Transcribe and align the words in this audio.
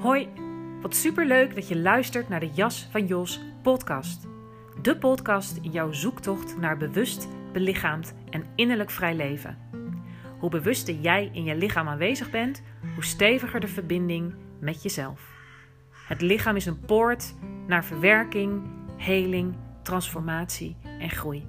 Hoi, 0.00 0.28
wat 0.80 0.94
superleuk 0.94 1.54
dat 1.54 1.68
je 1.68 1.78
luistert 1.78 2.28
naar 2.28 2.40
de 2.40 2.50
Jas 2.52 2.88
van 2.90 3.06
Jos 3.06 3.40
podcast. 3.62 4.26
De 4.82 4.96
podcast 4.96 5.56
in 5.62 5.70
jouw 5.70 5.92
zoektocht 5.92 6.58
naar 6.58 6.76
bewust, 6.76 7.28
belichaamd 7.52 8.14
en 8.30 8.46
innerlijk 8.54 8.90
vrij 8.90 9.14
leven. 9.14 9.58
Hoe 10.38 10.50
bewuster 10.50 10.94
jij 10.94 11.30
in 11.32 11.44
je 11.44 11.56
lichaam 11.56 11.88
aanwezig 11.88 12.30
bent, 12.30 12.62
hoe 12.94 13.04
steviger 13.04 13.60
de 13.60 13.68
verbinding 13.68 14.34
met 14.60 14.82
jezelf. 14.82 15.28
Het 16.06 16.20
lichaam 16.20 16.56
is 16.56 16.66
een 16.66 16.80
poort 16.80 17.34
naar 17.66 17.84
verwerking, 17.84 18.62
heling, 18.96 19.54
transformatie 19.82 20.76
en 20.98 21.10
groei. 21.10 21.46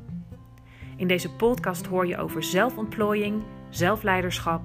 In 0.95 1.07
deze 1.07 1.31
podcast 1.31 1.86
hoor 1.86 2.07
je 2.07 2.18
over 2.18 2.43
zelfontplooiing, 2.43 3.44
zelfleiderschap, 3.70 4.62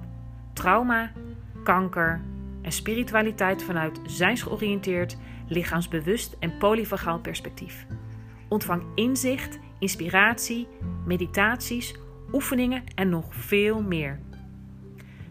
trauma, 0.53 1.11
kanker 1.63 2.21
en 2.67 2.73
spiritualiteit 2.73 3.63
vanuit 3.63 3.99
zijnsgeoriënteerd, 4.05 5.17
lichaamsbewust 5.47 6.35
en 6.39 6.57
polyvagaal 6.57 7.19
perspectief. 7.19 7.85
Ontvang 8.47 8.83
inzicht, 8.95 9.59
inspiratie, 9.79 10.67
meditaties, 11.05 11.95
oefeningen 12.31 12.83
en 12.95 13.09
nog 13.09 13.35
veel 13.35 13.81
meer. 13.81 14.19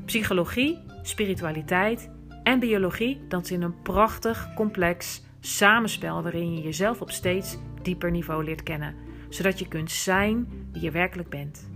Psychologie, 0.04 0.78
spiritualiteit 1.02 2.10
en 2.42 2.58
biologie 2.58 3.20
dansen 3.28 3.54
in 3.56 3.62
een 3.62 3.82
prachtig, 3.82 4.54
complex 4.54 5.22
samenspel 5.40 6.22
waarin 6.22 6.54
je 6.54 6.62
jezelf 6.62 7.00
op 7.00 7.10
steeds 7.10 7.58
dieper 7.82 8.10
niveau 8.10 8.44
leert 8.44 8.62
kennen, 8.62 8.94
zodat 9.28 9.58
je 9.58 9.68
kunt 9.68 9.90
zijn 9.90 10.48
wie 10.72 10.82
je 10.82 10.90
werkelijk 10.90 11.28
bent. 11.28 11.70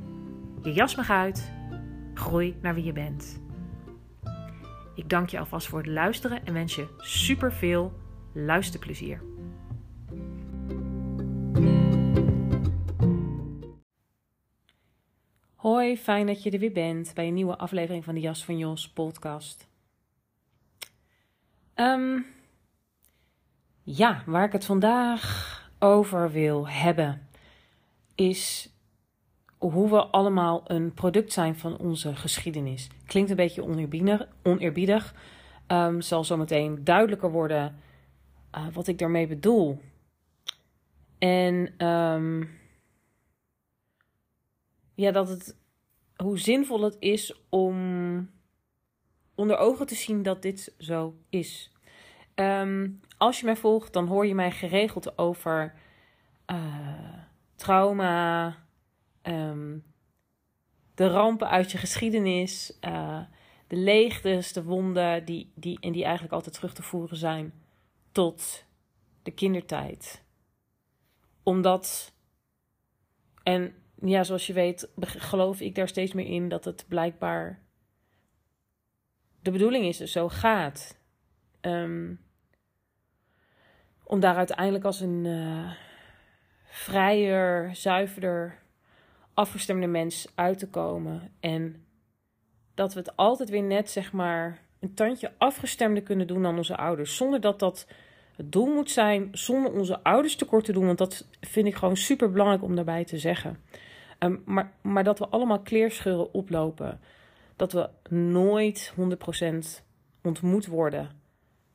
Je 0.62 0.72
jas 0.72 0.96
mag 0.96 1.10
uit, 1.10 1.52
groei 2.14 2.56
naar 2.62 2.74
wie 2.74 2.84
je 2.84 2.92
bent. 2.92 3.40
Ik 4.94 5.08
dank 5.08 5.28
je 5.28 5.38
alvast 5.38 5.66
voor 5.66 5.78
het 5.78 5.88
luisteren 5.88 6.44
en 6.44 6.52
wens 6.52 6.74
je 6.74 6.86
super 6.98 7.52
veel 7.52 7.92
luisterplezier. 8.32 9.22
Hoi, 15.54 15.96
fijn 15.96 16.26
dat 16.26 16.42
je 16.42 16.50
er 16.50 16.58
weer 16.58 16.72
bent 16.72 17.14
bij 17.14 17.26
een 17.26 17.34
nieuwe 17.34 17.56
aflevering 17.56 18.04
van 18.04 18.14
de 18.14 18.20
Jas 18.20 18.44
van 18.44 18.58
Jos 18.58 18.88
podcast. 18.90 19.68
Um, 21.74 22.26
ja, 23.82 24.22
waar 24.26 24.44
ik 24.44 24.52
het 24.52 24.64
vandaag 24.64 25.70
over 25.78 26.30
wil 26.30 26.68
hebben, 26.68 27.28
is 28.14 28.70
hoe 29.60 29.90
we 29.90 30.06
allemaal 30.06 30.62
een 30.66 30.94
product 30.94 31.32
zijn 31.32 31.56
van 31.56 31.78
onze 31.78 32.14
geschiedenis. 32.14 32.88
Klinkt 33.06 33.30
een 33.30 33.36
beetje 33.36 33.64
oneerbiedig. 34.42 35.14
Um, 35.66 36.00
zal 36.00 36.24
zometeen 36.24 36.84
duidelijker 36.84 37.30
worden 37.30 37.76
uh, 38.56 38.66
wat 38.72 38.86
ik 38.86 38.98
daarmee 38.98 39.26
bedoel. 39.26 39.80
En 41.18 41.86
um, 41.86 42.50
ja, 44.94 45.10
dat 45.10 45.28
het, 45.28 45.56
hoe 46.16 46.38
zinvol 46.38 46.82
het 46.82 46.96
is 46.98 47.40
om 47.48 48.30
onder 49.34 49.56
ogen 49.56 49.86
te 49.86 49.94
zien 49.94 50.22
dat 50.22 50.42
dit 50.42 50.74
zo 50.78 51.14
is. 51.28 51.72
Um, 52.34 53.00
als 53.16 53.40
je 53.40 53.44
mij 53.44 53.56
volgt, 53.56 53.92
dan 53.92 54.06
hoor 54.06 54.26
je 54.26 54.34
mij 54.34 54.50
geregeld 54.50 55.18
over 55.18 55.74
uh, 56.46 57.14
trauma, 57.56 58.56
um, 59.30 59.84
de 60.94 61.06
rampen 61.06 61.48
uit 61.48 61.72
je 61.72 61.78
geschiedenis, 61.78 62.78
uh, 62.80 63.20
de 63.66 63.76
leegtes, 63.76 64.52
de 64.52 64.64
wonden, 64.64 65.24
die, 65.24 65.52
die, 65.54 65.78
en 65.80 65.92
die 65.92 66.02
eigenlijk 66.02 66.34
altijd 66.34 66.54
terug 66.54 66.74
te 66.74 66.82
voeren 66.82 67.16
zijn 67.16 67.52
tot 68.12 68.64
de 69.22 69.30
kindertijd. 69.30 70.24
Omdat, 71.42 72.12
en 73.42 73.74
ja, 74.02 74.24
zoals 74.24 74.46
je 74.46 74.52
weet, 74.52 74.88
geloof 75.00 75.60
ik 75.60 75.74
daar 75.74 75.88
steeds 75.88 76.12
meer 76.12 76.26
in 76.26 76.48
dat 76.48 76.64
het 76.64 76.84
blijkbaar 76.88 77.62
de 79.42 79.50
bedoeling 79.50 79.84
is, 79.84 79.96
dus 79.96 80.12
zo 80.12 80.28
gaat. 80.28 80.98
Um, 81.60 82.20
om 84.04 84.20
daar 84.20 84.36
uiteindelijk 84.36 84.84
als 84.84 85.00
een 85.00 85.24
uh, 85.24 85.72
vrijer, 86.64 87.76
zuiverder, 87.76 88.62
afgestemde 89.40 89.86
mens 89.86 90.32
uit 90.34 90.58
te 90.58 90.68
komen. 90.68 91.32
En 91.40 91.84
dat 92.74 92.92
we 92.92 92.98
het 92.98 93.16
altijd 93.16 93.48
weer 93.48 93.62
net, 93.62 93.90
zeg 93.90 94.12
maar, 94.12 94.62
een 94.80 94.94
tandje 94.94 95.32
afgestemder 95.38 96.02
kunnen 96.02 96.26
doen 96.26 96.42
dan 96.42 96.56
onze 96.56 96.76
ouders. 96.76 97.16
Zonder 97.16 97.40
dat 97.40 97.58
dat 97.58 97.86
het 98.36 98.52
doel 98.52 98.74
moet 98.74 98.90
zijn, 98.90 99.28
zonder 99.32 99.72
onze 99.72 100.02
ouders 100.02 100.36
tekort 100.36 100.64
te 100.64 100.72
doen. 100.72 100.86
Want 100.86 100.98
dat 100.98 101.26
vind 101.40 101.66
ik 101.66 101.74
gewoon 101.74 101.96
super 101.96 102.30
belangrijk 102.30 102.62
om 102.62 102.74
daarbij 102.74 103.04
te 103.04 103.18
zeggen. 103.18 103.58
Um, 104.18 104.42
maar, 104.44 104.72
maar 104.82 105.04
dat 105.04 105.18
we 105.18 105.28
allemaal 105.28 105.60
kleerscheuren 105.60 106.34
oplopen. 106.34 107.00
Dat 107.56 107.72
we 107.72 107.88
nooit 108.14 108.94
100% 108.96 109.82
ontmoet 110.22 110.66
worden 110.66 111.10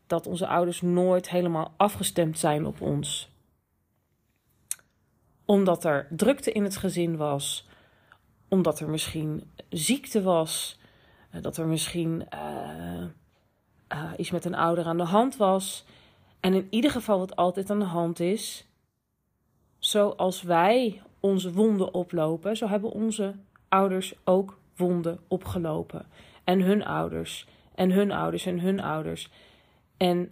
dat 0.07 0.27
onze 0.27 0.47
ouders 0.47 0.81
nooit 0.81 1.29
helemaal 1.29 1.73
afgestemd 1.77 2.39
zijn 2.39 2.65
op 2.65 2.81
ons. 2.81 3.34
Omdat 5.45 5.83
er 5.83 6.07
drukte 6.09 6.51
in 6.51 6.63
het 6.63 6.77
gezin 6.77 7.17
was, 7.17 7.67
omdat 8.47 8.79
er 8.79 8.89
misschien 8.89 9.51
ziekte 9.69 10.21
was, 10.21 10.79
eh, 11.29 11.41
dat 11.41 11.57
er 11.57 11.67
misschien 11.67 12.27
uh, 12.33 13.03
uh, 13.93 14.11
iets 14.17 14.31
met 14.31 14.45
een 14.45 14.55
ouder 14.55 14.85
aan 14.85 14.97
de 14.97 15.03
hand 15.03 15.37
was. 15.37 15.85
En 16.39 16.53
in 16.53 16.67
ieder 16.69 16.91
geval 16.91 17.19
wat 17.19 17.35
altijd 17.35 17.69
aan 17.69 17.79
de 17.79 17.85
hand 17.85 18.19
is, 18.19 18.67
zoals 19.79 20.41
wij 20.41 21.01
onze 21.19 21.53
wonden 21.53 21.93
oplopen, 21.93 22.57
zo 22.57 22.67
hebben 22.67 22.91
onze 22.91 23.35
ouders 23.69 24.13
ook 24.23 24.59
wonden 24.75 25.19
opgelopen. 25.27 26.05
En 26.43 26.61
hun 26.61 26.85
ouders, 26.85 27.47
en 27.75 27.91
hun 27.91 28.11
ouders, 28.11 28.45
en 28.45 28.59
hun 28.59 28.79
ouders. 28.79 29.29
En 29.97 30.31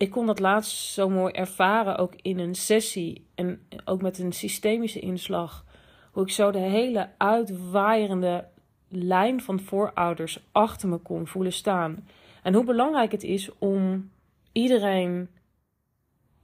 ik 0.00 0.10
kon 0.10 0.26
dat 0.26 0.38
laatst 0.38 0.92
zo 0.92 1.08
mooi 1.08 1.32
ervaren, 1.32 1.96
ook 1.96 2.14
in 2.22 2.38
een 2.38 2.54
sessie 2.54 3.26
en 3.34 3.66
ook 3.84 4.02
met 4.02 4.18
een 4.18 4.32
systemische 4.32 5.00
inslag. 5.00 5.64
Hoe 6.12 6.22
ik 6.22 6.30
zo 6.30 6.50
de 6.50 6.58
hele 6.58 7.08
uitwaaierende 7.16 8.48
lijn 8.88 9.40
van 9.40 9.60
voorouders 9.60 10.48
achter 10.52 10.88
me 10.88 10.98
kon 10.98 11.26
voelen 11.26 11.52
staan. 11.52 12.08
En 12.42 12.54
hoe 12.54 12.64
belangrijk 12.64 13.12
het 13.12 13.22
is 13.22 13.58
om 13.58 14.10
iedereen 14.52 15.28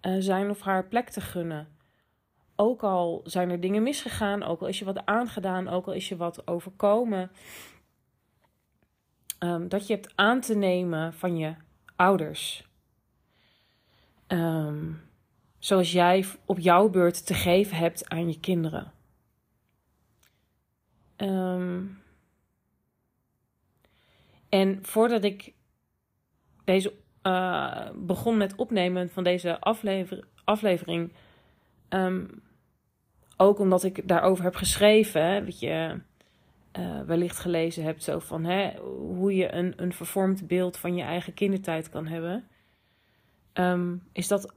uh, 0.03 0.17
zijn 0.19 0.51
of 0.51 0.61
haar 0.61 0.87
plek 0.87 1.09
te 1.09 1.21
gunnen. 1.21 1.69
Ook 2.57 2.83
al 2.83 3.21
zijn 3.25 3.51
er 3.51 3.61
dingen 3.61 3.83
misgegaan, 3.83 4.43
ook 4.43 4.61
al 4.61 4.67
is 4.67 4.79
je 4.79 4.85
wat 4.85 5.07
aangedaan, 5.07 5.69
ook 5.69 5.87
al 5.87 5.93
is 5.93 6.09
je 6.09 6.17
wat 6.17 6.47
overkomen. 6.47 7.31
Um, 9.39 9.69
dat 9.69 9.87
je 9.87 9.95
hebt 9.95 10.13
aan 10.15 10.41
te 10.41 10.55
nemen 10.55 11.13
van 11.15 11.37
je 11.37 11.55
ouders. 11.95 12.66
Um, 14.29 15.01
zoals 15.59 15.93
jij 15.93 16.25
op 16.45 16.59
jouw 16.59 16.89
beurt 16.89 17.27
te 17.27 17.35
geven 17.35 17.77
hebt 17.77 18.09
aan 18.09 18.29
je 18.29 18.41
kinderen. 18.41 18.93
Um, 21.17 22.03
en 24.49 24.79
voordat 24.83 25.25
ik 25.25 25.53
deze 26.65 26.93
uh, 27.23 27.89
begon 27.95 28.37
met 28.37 28.55
opnemen 28.55 29.11
van 29.11 29.25
deze 29.25 29.61
aflever 29.61 30.25
aflevering, 30.45 31.13
um, 31.89 32.43
ook 33.37 33.59
omdat 33.59 33.83
ik 33.83 34.09
daarover 34.09 34.45
heb 34.45 34.55
geschreven, 34.55 35.45
dat 35.45 35.61
je 35.61 36.01
uh, 36.79 37.01
wellicht 37.01 37.39
gelezen 37.39 37.85
hebt, 37.85 38.03
zo 38.03 38.19
van 38.19 38.45
hè, 38.45 38.77
hoe 38.81 39.35
je 39.35 39.53
een, 39.53 39.73
een 39.77 39.93
vervormd 39.93 40.47
beeld 40.47 40.77
van 40.77 40.95
je 40.97 41.03
eigen 41.03 41.35
kindertijd 41.35 41.89
kan 41.89 42.07
hebben, 42.07 42.49
um, 43.59 44.03
is 44.13 44.29
dat 44.29 44.55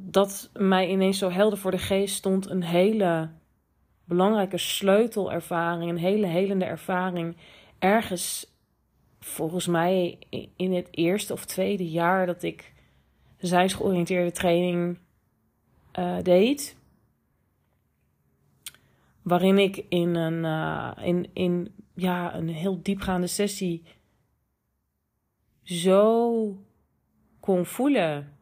dat 0.00 0.50
mij 0.52 0.88
ineens 0.88 1.18
zo 1.18 1.30
helder 1.30 1.58
voor 1.58 1.70
de 1.70 1.78
geest 1.78 2.14
stond 2.14 2.50
een 2.50 2.62
hele 2.62 3.30
belangrijke 4.04 4.58
sleutelervaring, 4.58 5.90
een 5.90 5.98
hele 5.98 6.26
helende 6.26 6.64
ervaring, 6.64 7.36
ergens 7.78 8.56
volgens 9.20 9.66
mij 9.66 10.18
in 10.56 10.72
het 10.72 10.88
eerste 10.90 11.32
of 11.32 11.44
tweede 11.44 11.90
jaar 11.90 12.26
dat 12.26 12.42
ik 12.42 12.72
zijnsgeoriënteerde 13.38 14.32
training 14.32 14.98
uh, 15.98 16.16
deed. 16.22 16.76
Waarin 19.22 19.58
ik 19.58 19.84
in 19.88 20.14
een, 20.14 20.44
uh, 20.44 21.06
in, 21.06 21.30
in, 21.32 21.74
ja, 21.94 22.34
een 22.34 22.48
heel 22.48 22.82
diepgaande 22.82 23.26
sessie 23.26 23.82
zo 25.62 26.56
kon 27.48 27.66
voelen 27.66 28.36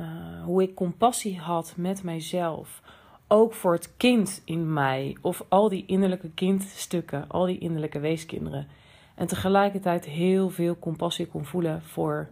uh, 0.00 0.44
hoe 0.44 0.62
ik 0.62 0.74
compassie 0.74 1.38
had 1.38 1.74
met 1.76 2.02
mijzelf. 2.02 2.82
Ook 3.28 3.54
voor 3.54 3.72
het 3.72 3.96
kind 3.96 4.42
in 4.44 4.72
mij, 4.72 5.16
of 5.20 5.44
al 5.48 5.68
die 5.68 5.86
innerlijke 5.86 6.30
kindstukken, 6.30 7.28
al 7.28 7.46
die 7.46 7.58
innerlijke 7.58 7.98
weeskinderen. 7.98 8.68
En 9.14 9.26
tegelijkertijd 9.26 10.04
heel 10.04 10.50
veel 10.50 10.78
compassie 10.78 11.26
kon 11.26 11.44
voelen 11.44 11.82
voor 11.82 12.28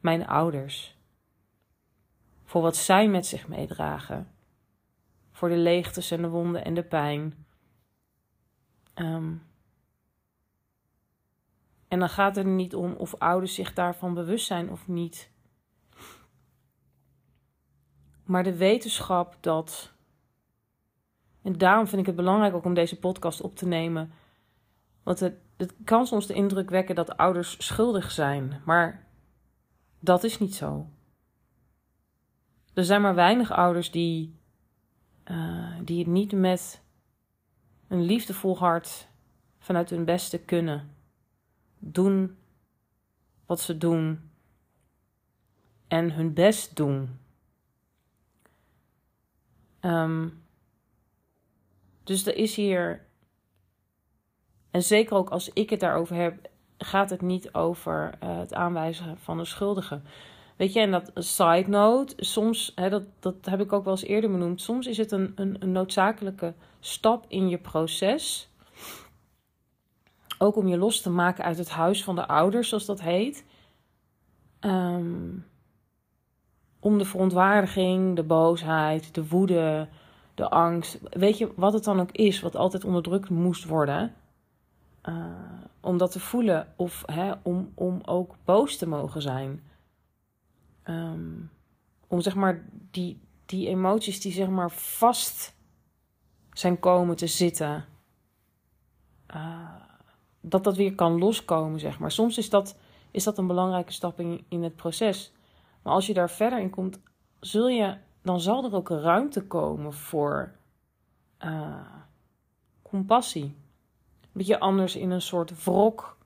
mijn 0.00 0.26
ouders. 0.26 0.96
Voor 2.44 2.62
wat 2.62 2.76
zij 2.76 3.08
met 3.08 3.26
zich 3.26 3.48
meedragen. 3.48 4.28
Voor 5.32 5.48
de 5.48 5.56
leegtes 5.56 6.10
en 6.10 6.22
de 6.22 6.28
wonden 6.28 6.64
en 6.64 6.74
de 6.74 6.84
pijn. 6.84 7.46
Ehm, 8.94 9.32
en 11.92 11.98
dan 11.98 12.08
gaat 12.08 12.36
het 12.36 12.44
er 12.44 12.50
niet 12.50 12.74
om 12.74 12.92
of 12.92 13.14
ouders 13.14 13.54
zich 13.54 13.72
daarvan 13.72 14.14
bewust 14.14 14.46
zijn 14.46 14.70
of 14.70 14.88
niet. 14.88 15.30
Maar 18.24 18.44
de 18.44 18.56
wetenschap 18.56 19.36
dat. 19.40 19.92
En 21.42 21.58
daarom 21.58 21.86
vind 21.86 22.00
ik 22.00 22.06
het 22.06 22.16
belangrijk 22.16 22.54
ook 22.54 22.64
om 22.64 22.74
deze 22.74 22.98
podcast 22.98 23.40
op 23.40 23.56
te 23.56 23.66
nemen. 23.66 24.12
Want 25.02 25.20
het, 25.20 25.34
het 25.56 25.74
kan 25.84 26.06
soms 26.06 26.26
de 26.26 26.34
indruk 26.34 26.70
wekken 26.70 26.94
dat 26.94 27.16
ouders 27.16 27.66
schuldig 27.66 28.10
zijn. 28.10 28.62
Maar 28.64 29.06
dat 29.98 30.24
is 30.24 30.38
niet 30.38 30.54
zo. 30.54 30.86
Er 32.74 32.84
zijn 32.84 33.00
maar 33.00 33.14
weinig 33.14 33.50
ouders 33.50 33.90
die, 33.90 34.38
uh, 35.30 35.74
die 35.84 35.98
het 35.98 36.08
niet 36.08 36.32
met 36.32 36.82
een 37.88 38.02
liefdevol 38.02 38.58
hart 38.58 39.08
vanuit 39.58 39.90
hun 39.90 40.04
beste 40.04 40.38
kunnen 40.38 40.91
doen 41.84 42.36
wat 43.46 43.60
ze 43.60 43.78
doen 43.78 44.30
en 45.88 46.12
hun 46.12 46.34
best 46.34 46.76
doen. 46.76 47.18
Um, 49.80 50.44
dus 52.04 52.26
er 52.26 52.36
is 52.36 52.56
hier, 52.56 53.06
en 54.70 54.82
zeker 54.82 55.16
ook 55.16 55.30
als 55.30 55.48
ik 55.48 55.70
het 55.70 55.80
daarover 55.80 56.16
heb, 56.16 56.50
gaat 56.78 57.10
het 57.10 57.20
niet 57.20 57.54
over 57.54 58.14
uh, 58.22 58.38
het 58.38 58.54
aanwijzen 58.54 59.18
van 59.18 59.38
een 59.38 59.46
schuldige. 59.46 60.00
Weet 60.56 60.72
je, 60.72 60.80
en 60.80 60.90
dat 60.90 61.10
side 61.14 61.68
note, 61.68 62.14
soms, 62.24 62.72
hè, 62.74 62.90
dat, 62.90 63.04
dat 63.18 63.46
heb 63.46 63.60
ik 63.60 63.72
ook 63.72 63.84
wel 63.84 63.92
eens 63.92 64.02
eerder 64.02 64.30
benoemd, 64.30 64.60
soms 64.60 64.86
is 64.86 64.96
het 64.96 65.12
een, 65.12 65.32
een, 65.34 65.56
een 65.58 65.72
noodzakelijke 65.72 66.54
stap 66.80 67.24
in 67.28 67.48
je 67.48 67.58
proces. 67.58 68.51
Ook 70.42 70.56
om 70.56 70.68
je 70.68 70.76
los 70.76 71.00
te 71.00 71.10
maken 71.10 71.44
uit 71.44 71.58
het 71.58 71.70
huis 71.70 72.04
van 72.04 72.14
de 72.14 72.26
ouders, 72.26 72.68
zoals 72.68 72.86
dat 72.86 73.00
heet. 73.00 73.44
Um, 74.60 75.46
om 76.80 76.98
de 76.98 77.04
verontwaardiging, 77.04 78.16
de 78.16 78.22
boosheid, 78.22 79.14
de 79.14 79.28
woede, 79.28 79.88
de 80.34 80.50
angst. 80.50 80.98
Weet 81.10 81.38
je 81.38 81.52
wat 81.56 81.72
het 81.72 81.84
dan 81.84 82.00
ook 82.00 82.10
is, 82.10 82.40
wat 82.40 82.56
altijd 82.56 82.84
onderdrukt 82.84 83.30
moest 83.30 83.64
worden. 83.64 84.14
Uh, 85.08 85.26
om 85.80 85.98
dat 85.98 86.12
te 86.12 86.20
voelen 86.20 86.72
of 86.76 87.02
hè, 87.06 87.32
om, 87.42 87.72
om 87.74 88.00
ook 88.04 88.36
boos 88.44 88.76
te 88.76 88.88
mogen 88.88 89.22
zijn. 89.22 89.62
Um, 90.84 91.50
om 92.06 92.20
zeg 92.20 92.34
maar 92.34 92.64
die, 92.90 93.20
die 93.46 93.68
emoties 93.68 94.20
die 94.20 94.32
zeg 94.32 94.48
maar 94.48 94.70
vast 94.70 95.54
zijn 96.52 96.78
komen 96.78 97.16
te 97.16 97.26
zitten. 97.26 97.84
Uh, 99.34 99.90
dat 100.42 100.64
dat 100.64 100.76
weer 100.76 100.94
kan 100.94 101.18
loskomen, 101.18 101.80
zeg 101.80 101.98
maar. 101.98 102.10
Soms 102.10 102.38
is 102.38 102.50
dat, 102.50 102.76
is 103.10 103.24
dat 103.24 103.38
een 103.38 103.46
belangrijke 103.46 103.92
stap 103.92 104.20
in, 104.48 104.62
het 104.62 104.76
proces. 104.76 105.32
Maar 105.82 105.92
als 105.92 106.06
je 106.06 106.14
daar 106.14 106.30
verder 106.30 106.60
in 106.60 106.70
komt, 106.70 107.00
zul 107.40 107.68
je, 107.68 107.96
dan 108.22 108.40
zal 108.40 108.64
er 108.64 108.74
ook 108.74 108.88
ruimte 108.88 109.46
komen 109.46 109.92
voor 109.92 110.52
uh, 111.44 111.76
compassie. 112.82 113.54
Dat 114.32 114.46
je 114.46 114.60
anders 114.60 114.96
in 114.96 115.10
een 115.10 115.22
soort 115.22 115.64
wrok 115.64 116.16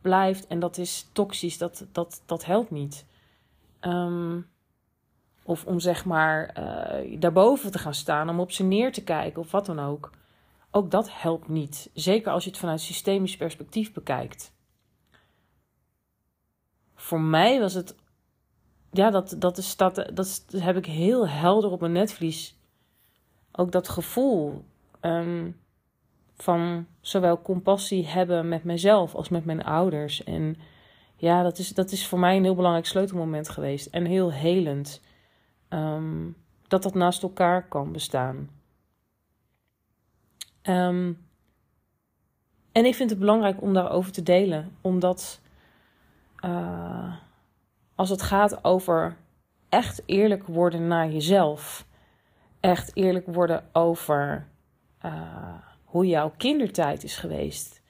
blijft 0.00 0.46
en 0.46 0.60
dat 0.60 0.78
is 0.78 1.08
toxisch, 1.12 1.58
dat, 1.58 1.86
dat, 1.92 2.22
dat 2.26 2.44
helpt 2.44 2.70
niet. 2.70 3.06
Um, 3.80 4.50
of 5.42 5.64
om 5.64 5.80
zeg 5.80 6.04
maar 6.04 6.56
uh, 6.58 7.20
daarboven 7.20 7.70
te 7.70 7.78
gaan 7.78 7.94
staan, 7.94 8.28
om 8.28 8.40
op 8.40 8.52
ze 8.52 8.62
neer 8.62 8.92
te 8.92 9.04
kijken 9.04 9.40
of 9.40 9.50
wat 9.50 9.66
dan 9.66 9.80
ook. 9.80 10.10
Ook 10.74 10.90
dat 10.90 11.08
helpt 11.12 11.48
niet. 11.48 11.90
Zeker 11.94 12.32
als 12.32 12.44
je 12.44 12.50
het 12.50 12.58
vanuit 12.58 12.80
systemisch 12.80 13.36
perspectief 13.36 13.92
bekijkt. 13.92 14.52
Voor 16.94 17.20
mij 17.20 17.60
was 17.60 17.74
het 17.74 17.94
ja, 18.90 19.10
dat, 19.10 19.34
dat, 19.38 19.58
is, 19.58 19.76
dat, 19.76 20.10
dat 20.14 20.44
heb 20.56 20.76
ik 20.76 20.86
heel 20.86 21.28
helder 21.28 21.70
op 21.70 21.80
mijn 21.80 21.92
netvlies. 21.92 22.56
Ook 23.52 23.72
dat 23.72 23.88
gevoel 23.88 24.64
um, 25.00 25.60
van 26.34 26.86
zowel 27.00 27.42
compassie 27.42 28.06
hebben 28.06 28.48
met 28.48 28.64
mezelf 28.64 29.14
als 29.14 29.28
met 29.28 29.44
mijn 29.44 29.64
ouders. 29.64 30.24
En 30.24 30.56
ja, 31.16 31.42
dat 31.42 31.58
is, 31.58 31.68
dat 31.68 31.92
is 31.92 32.06
voor 32.06 32.18
mij 32.18 32.36
een 32.36 32.44
heel 32.44 32.54
belangrijk 32.54 32.86
sleutelmoment 32.86 33.48
geweest. 33.48 33.86
En 33.86 34.04
heel 34.04 34.32
helend. 34.32 35.00
Um, 35.68 36.36
dat 36.68 36.82
dat 36.82 36.94
naast 36.94 37.22
elkaar 37.22 37.68
kan 37.68 37.92
bestaan. 37.92 38.61
Um, 40.62 41.26
en 42.72 42.84
ik 42.84 42.94
vind 42.94 43.10
het 43.10 43.18
belangrijk 43.18 43.62
om 43.62 43.72
daarover 43.74 44.12
te 44.12 44.22
delen, 44.22 44.76
omdat. 44.80 45.40
Uh, 46.44 47.14
als 47.94 48.10
het 48.10 48.22
gaat 48.22 48.64
over 48.64 49.16
echt 49.68 50.02
eerlijk 50.06 50.46
worden 50.46 50.86
naar 50.86 51.10
jezelf. 51.10 51.86
Echt 52.60 52.96
eerlijk 52.96 53.26
worden 53.26 53.64
over 53.72 54.46
uh, 55.04 55.54
hoe 55.84 56.06
jouw 56.06 56.32
kindertijd 56.36 57.04
is 57.04 57.16
geweest. 57.16 57.82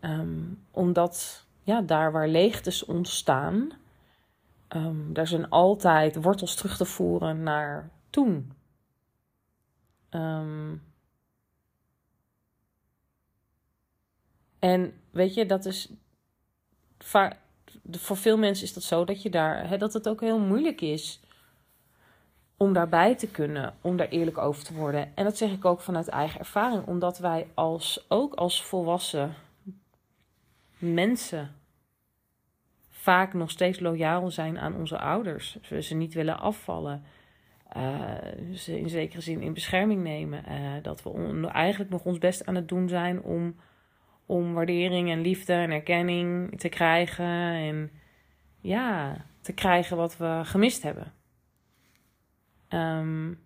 Um, 0.00 0.64
omdat 0.70 1.46
ja, 1.62 1.80
daar 1.80 2.12
waar 2.12 2.28
leegtes 2.28 2.84
ontstaan, 2.84 3.70
um, 4.68 5.12
daar 5.12 5.26
zijn 5.26 5.48
altijd 5.48 6.22
wortels 6.22 6.54
terug 6.54 6.76
te 6.76 6.84
voeren 6.84 7.42
naar 7.42 7.90
toen. 8.10 8.52
Um, 10.10 10.82
en 14.64 14.92
weet 15.10 15.34
je, 15.34 15.46
dat 15.46 15.64
is 15.64 15.90
voor 17.90 18.16
veel 18.16 18.38
mensen 18.38 18.64
is 18.64 18.72
dat 18.72 18.82
zo 18.82 19.04
dat 19.04 19.22
je 19.22 19.30
daar, 19.30 19.68
hè, 19.68 19.76
dat 19.76 19.92
het 19.92 20.08
ook 20.08 20.20
heel 20.20 20.38
moeilijk 20.38 20.80
is 20.80 21.20
om 22.56 22.72
daarbij 22.72 23.14
te 23.14 23.26
kunnen, 23.26 23.74
om 23.80 23.96
daar 23.96 24.08
eerlijk 24.08 24.38
over 24.38 24.64
te 24.64 24.74
worden. 24.74 25.16
En 25.16 25.24
dat 25.24 25.36
zeg 25.36 25.50
ik 25.50 25.64
ook 25.64 25.80
vanuit 25.80 26.08
eigen 26.08 26.40
ervaring, 26.40 26.86
omdat 26.86 27.18
wij 27.18 27.46
als, 27.54 28.04
ook 28.08 28.34
als 28.34 28.64
volwassen 28.64 29.34
mensen 30.78 31.54
vaak 32.88 33.32
nog 33.32 33.50
steeds 33.50 33.80
loyaal 33.80 34.30
zijn 34.30 34.58
aan 34.58 34.74
onze 34.74 34.98
ouders. 34.98 35.58
We 35.68 35.82
ze 35.82 35.94
niet 35.94 36.14
willen 36.14 36.38
afvallen. 36.38 37.04
Uh, 37.76 38.54
ze 38.54 38.78
in 38.78 38.88
zekere 38.88 39.20
zin 39.20 39.40
in 39.40 39.52
bescherming 39.52 40.02
nemen. 40.02 40.44
Uh, 40.48 40.72
dat 40.82 41.02
we 41.02 41.48
eigenlijk 41.52 41.90
nog 41.90 42.04
ons 42.04 42.18
best 42.18 42.46
aan 42.46 42.54
het 42.54 42.68
doen 42.68 42.88
zijn 42.88 43.22
om 43.22 43.56
om 44.26 44.54
waardering 44.54 45.10
en 45.10 45.20
liefde 45.20 45.52
en 45.52 45.70
erkenning 45.70 46.58
te 46.60 46.68
krijgen. 46.68 47.54
En 47.54 47.90
ja, 48.60 49.16
te 49.40 49.52
krijgen 49.52 49.96
wat 49.96 50.16
we 50.16 50.40
gemist 50.44 50.82
hebben. 50.82 51.12
Um, 52.68 53.42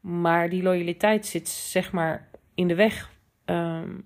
maar 0.00 0.48
die 0.48 0.62
loyaliteit 0.62 1.26
zit 1.26 1.48
zeg 1.48 1.92
maar 1.92 2.28
in 2.54 2.68
de 2.68 2.74
weg. 2.74 3.10
Um, 3.44 4.04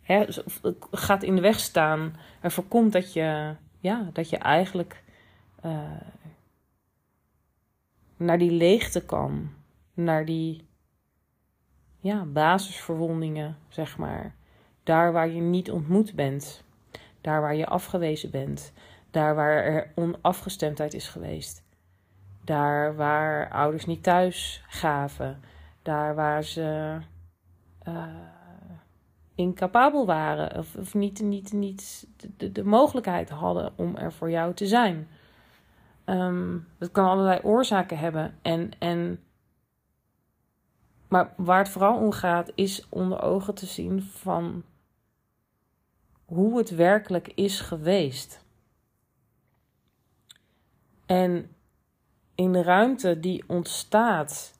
hè, 0.00 0.26
gaat 0.90 1.22
in 1.22 1.34
de 1.34 1.40
weg 1.40 1.60
staan. 1.60 2.16
Er 2.40 2.50
voorkomt 2.50 2.92
dat 2.92 3.12
je, 3.12 3.54
ja, 3.78 4.10
dat 4.12 4.30
je 4.30 4.36
eigenlijk 4.36 5.02
uh, 5.64 6.00
naar 8.16 8.38
die 8.38 8.50
leegte 8.50 9.04
kan. 9.04 9.50
Naar 9.94 10.24
die 10.24 10.68
ja, 12.00 12.24
basisverwondingen, 12.24 13.56
zeg 13.68 13.98
maar. 13.98 14.34
Daar 14.82 15.12
waar 15.12 15.28
je 15.28 15.40
niet 15.40 15.70
ontmoet 15.70 16.14
bent. 16.14 16.64
Daar 17.20 17.40
waar 17.40 17.54
je 17.54 17.66
afgewezen 17.66 18.30
bent. 18.30 18.72
Daar 19.10 19.34
waar 19.34 19.64
er 19.64 19.92
onafgestemdheid 19.94 20.94
is 20.94 21.08
geweest. 21.08 21.62
Daar 22.44 22.96
waar 22.96 23.50
ouders 23.50 23.86
niet 23.86 24.02
thuis 24.02 24.64
gaven. 24.68 25.40
Daar 25.82 26.14
waar 26.14 26.42
ze 26.42 26.98
uh, 27.88 28.04
incapabel 29.34 30.06
waren. 30.06 30.58
Of, 30.58 30.94
niet, 30.94 31.20
niet, 31.20 31.52
niet 31.52 32.06
de, 32.36 32.52
de, 32.52 32.64
mogelijkheid 32.64 33.28
hadden 33.28 33.72
om 33.76 33.96
er 33.96 34.12
voor 34.12 34.30
jou 34.30 34.54
te 34.54 34.66
zijn. 34.66 35.08
Um, 36.04 36.66
dat 36.78 36.90
kan 36.90 37.08
allerlei 37.08 37.40
oorzaken 37.42 37.98
hebben. 37.98 38.34
En, 38.42 38.70
en 38.78 39.20
maar 41.10 41.34
waar 41.36 41.58
het 41.58 41.68
vooral 41.68 41.98
om 41.98 42.12
gaat, 42.12 42.52
is 42.54 42.88
onder 42.88 43.22
ogen 43.22 43.54
te 43.54 43.66
zien 43.66 44.02
van 44.02 44.62
hoe 46.24 46.58
het 46.58 46.70
werkelijk 46.70 47.28
is 47.28 47.60
geweest. 47.60 48.44
En 51.06 51.54
in 52.34 52.52
de 52.52 52.62
ruimte 52.62 53.20
die 53.20 53.44
ontstaat, 53.46 54.58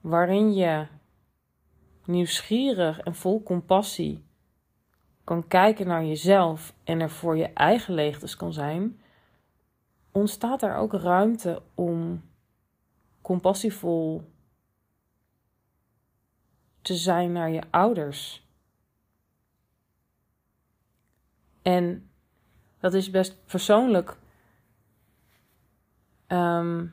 waarin 0.00 0.54
je 0.54 0.86
nieuwsgierig 2.04 2.98
en 2.98 3.14
vol 3.14 3.42
compassie 3.42 4.24
kan 5.24 5.48
kijken 5.48 5.86
naar 5.86 6.04
jezelf 6.04 6.74
en 6.84 7.00
er 7.00 7.10
voor 7.10 7.36
je 7.36 7.52
eigen 7.52 7.94
leegtes 7.94 8.36
kan 8.36 8.52
zijn, 8.52 9.00
ontstaat 10.10 10.62
er 10.62 10.76
ook 10.76 10.92
ruimte 10.92 11.62
om 11.74 12.22
compassievol 13.20 14.31
te 16.82 16.94
zijn 16.94 17.32
naar 17.32 17.50
je 17.50 17.62
ouders. 17.70 18.46
En 21.62 22.10
dat 22.78 22.94
is 22.94 23.10
best 23.10 23.44
persoonlijk. 23.46 24.16
Ehm, 26.26 26.86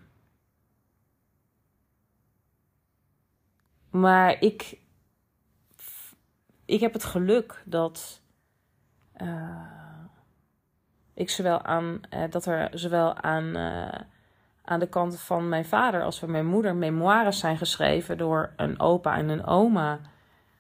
maar 3.90 4.42
ik, 4.42 4.80
ik 6.66 6.80
heb 6.80 6.94
het 6.94 7.04
geluk 7.04 7.64
dat 7.66 8.22
uh, 9.22 10.04
ik 11.14 11.30
zowel 11.30 11.62
aan 11.62 12.02
uh, 12.14 12.24
dat 12.30 12.46
er 12.46 12.80
zowel 12.80 13.16
aan, 13.16 13.58
uh, 13.58 14.00
aan 14.70 14.80
de 14.80 14.88
kant 14.88 15.20
van 15.20 15.50
mijn 15.50 15.66
vader 15.66 16.04
als 16.04 16.20
van 16.20 16.32
mijn 16.32 16.46
moeder 16.46 16.76
memoires 16.76 17.40
zijn 17.40 17.58
geschreven 17.58 18.18
door 18.18 18.54
een 18.56 18.80
opa 18.80 19.18
en 19.18 19.30
een 19.30 19.46
oma. 19.46 20.00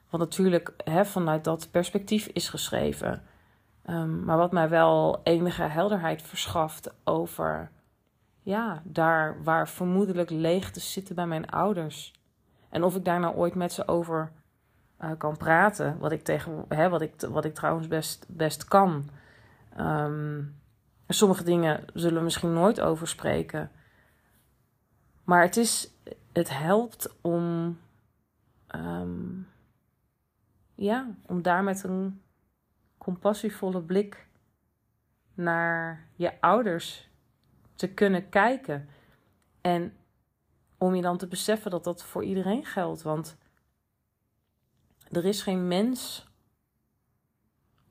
Wat 0.09 0.19
natuurlijk 0.19 0.73
hè, 0.83 1.05
vanuit 1.05 1.43
dat 1.43 1.67
perspectief 1.71 2.27
is 2.27 2.49
geschreven. 2.49 3.21
Um, 3.89 4.23
maar 4.23 4.37
wat 4.37 4.51
mij 4.51 4.69
wel 4.69 5.21
enige 5.23 5.63
helderheid 5.63 6.21
verschaft 6.21 6.93
over 7.03 7.71
ja, 8.41 8.81
daar 8.83 9.43
waar 9.43 9.69
vermoedelijk 9.69 10.29
leegtes 10.29 10.93
zitten 10.93 11.15
bij 11.15 11.27
mijn 11.27 11.49
ouders. 11.49 12.13
En 12.69 12.83
of 12.83 12.95
ik 12.95 13.05
daar 13.05 13.19
nou 13.19 13.35
ooit 13.35 13.55
met 13.55 13.73
ze 13.73 13.87
over 13.87 14.31
uh, 15.01 15.11
kan 15.17 15.37
praten. 15.37 15.97
Wat 15.99 16.11
ik, 16.11 16.23
tegen, 16.23 16.65
hè, 16.67 16.89
wat 16.89 17.01
ik, 17.01 17.13
wat 17.29 17.45
ik 17.45 17.53
trouwens 17.53 17.87
best, 17.87 18.25
best 18.27 18.65
kan. 18.65 19.09
Um, 19.79 20.55
sommige 21.07 21.43
dingen 21.43 21.85
zullen 21.93 22.17
we 22.17 22.23
misschien 22.23 22.53
nooit 22.53 22.81
over 22.81 23.07
spreken. 23.07 23.71
Maar 25.29 25.41
het, 25.41 25.57
is, 25.57 25.91
het 26.31 26.49
helpt 26.49 27.15
om, 27.21 27.77
um, 28.75 29.47
ja, 30.75 31.15
om 31.25 31.41
daar 31.41 31.63
met 31.63 31.83
een 31.83 32.21
compassievolle 32.97 33.81
blik 33.81 34.27
naar 35.33 36.07
je 36.15 36.41
ouders 36.41 37.09
te 37.75 37.93
kunnen 37.93 38.29
kijken. 38.29 38.89
En 39.61 39.93
om 40.77 40.95
je 40.95 41.01
dan 41.01 41.17
te 41.17 41.27
beseffen 41.27 41.71
dat 41.71 41.83
dat 41.83 42.03
voor 42.03 42.23
iedereen 42.23 42.65
geldt. 42.65 43.01
Want 43.01 43.37
er 45.11 45.25
is 45.25 45.41
geen 45.41 45.67
mens 45.67 46.27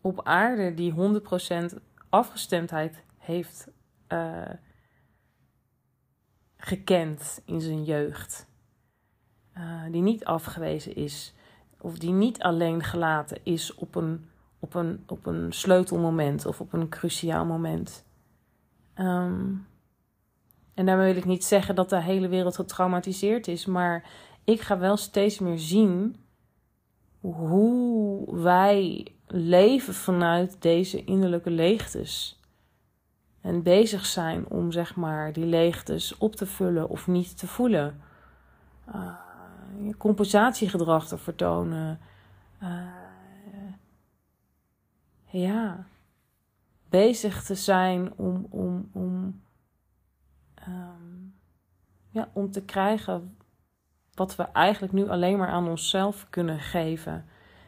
op 0.01 0.25
aarde 0.25 0.75
die 0.75 1.21
100% 1.73 1.75
afgestemdheid 2.09 3.05
heeft 3.19 3.69
uh, 4.09 4.51
gekend 6.59 7.43
in 7.45 7.61
zijn 7.61 7.85
jeugd. 7.85 8.47
Uh, 9.57 9.83
die 9.91 10.03
niet 10.03 10.25
afgewezen 10.25 10.95
is. 10.95 11.35
Of 11.81 11.99
die 11.99 12.13
niet 12.13 12.43
alleen 12.43 12.83
gelaten 12.83 13.39
is 13.43 13.75
op 13.75 13.95
een, 13.95 14.29
op 14.59 14.75
een, 14.75 15.05
op 15.07 15.27
een 15.27 15.53
sleutelmoment 15.53 16.47
of 16.47 16.61
op 16.61 16.73
een 16.73 16.89
cruciaal 16.89 17.45
moment. 17.45 18.05
Um, 18.95 19.67
en 20.75 20.87
daarmee 20.87 21.07
wil 21.07 21.23
ik 21.23 21.29
niet 21.29 21.45
zeggen 21.45 21.75
dat 21.75 21.91
de 21.91 22.01
hele 22.01 22.29
wereld 22.29 22.55
getraumatiseerd 22.55 23.49
is, 23.49 23.67
maar 23.67 24.11
ik 24.45 24.61
ga 24.61 24.79
wel 24.79 24.97
steeds 24.97 25.39
meer 25.39 25.59
zien 25.59 26.17
hoe 27.21 28.37
wij 28.41 29.07
leven 29.27 29.95
vanuit 29.95 30.63
deze 30.63 31.05
innerlijke 31.05 31.51
leegtes. 31.51 32.41
En 33.41 33.63
bezig 33.63 34.07
zijn 34.07 34.49
om 34.49 34.73
zeg 34.73 34.97
maar 34.97 35.33
die 35.33 35.47
leegtes 35.47 36.19
op 36.19 36.35
te 36.35 36.47
vullen 36.47 36.89
of 36.89 37.07
niet 37.07 37.39
te 37.39 37.47
voelen. 37.47 38.01
Uh, 38.95 39.15
compensatiegedrag 39.99 41.09
te 41.09 41.19
vertonen. 41.19 42.01
Uh, 42.63 42.69
ja. 45.25 45.87
Bezig 46.89 47.43
te 47.43 47.55
zijn 47.55 48.13
om, 48.17 48.47
om, 48.51 48.91
om, 48.93 49.43
um, 50.69 51.35
ja, 52.11 52.29
om 52.33 52.51
te 52.51 52.63
krijgen 52.63 53.37
wat 54.15 54.37
we 54.37 54.43
eigenlijk 54.43 54.93
nu 54.93 55.09
alleen 55.09 55.39
maar 55.39 55.49
aan 55.49 55.69
onszelf 55.69 56.27
kunnen 56.31 56.61
geven. 56.61 57.25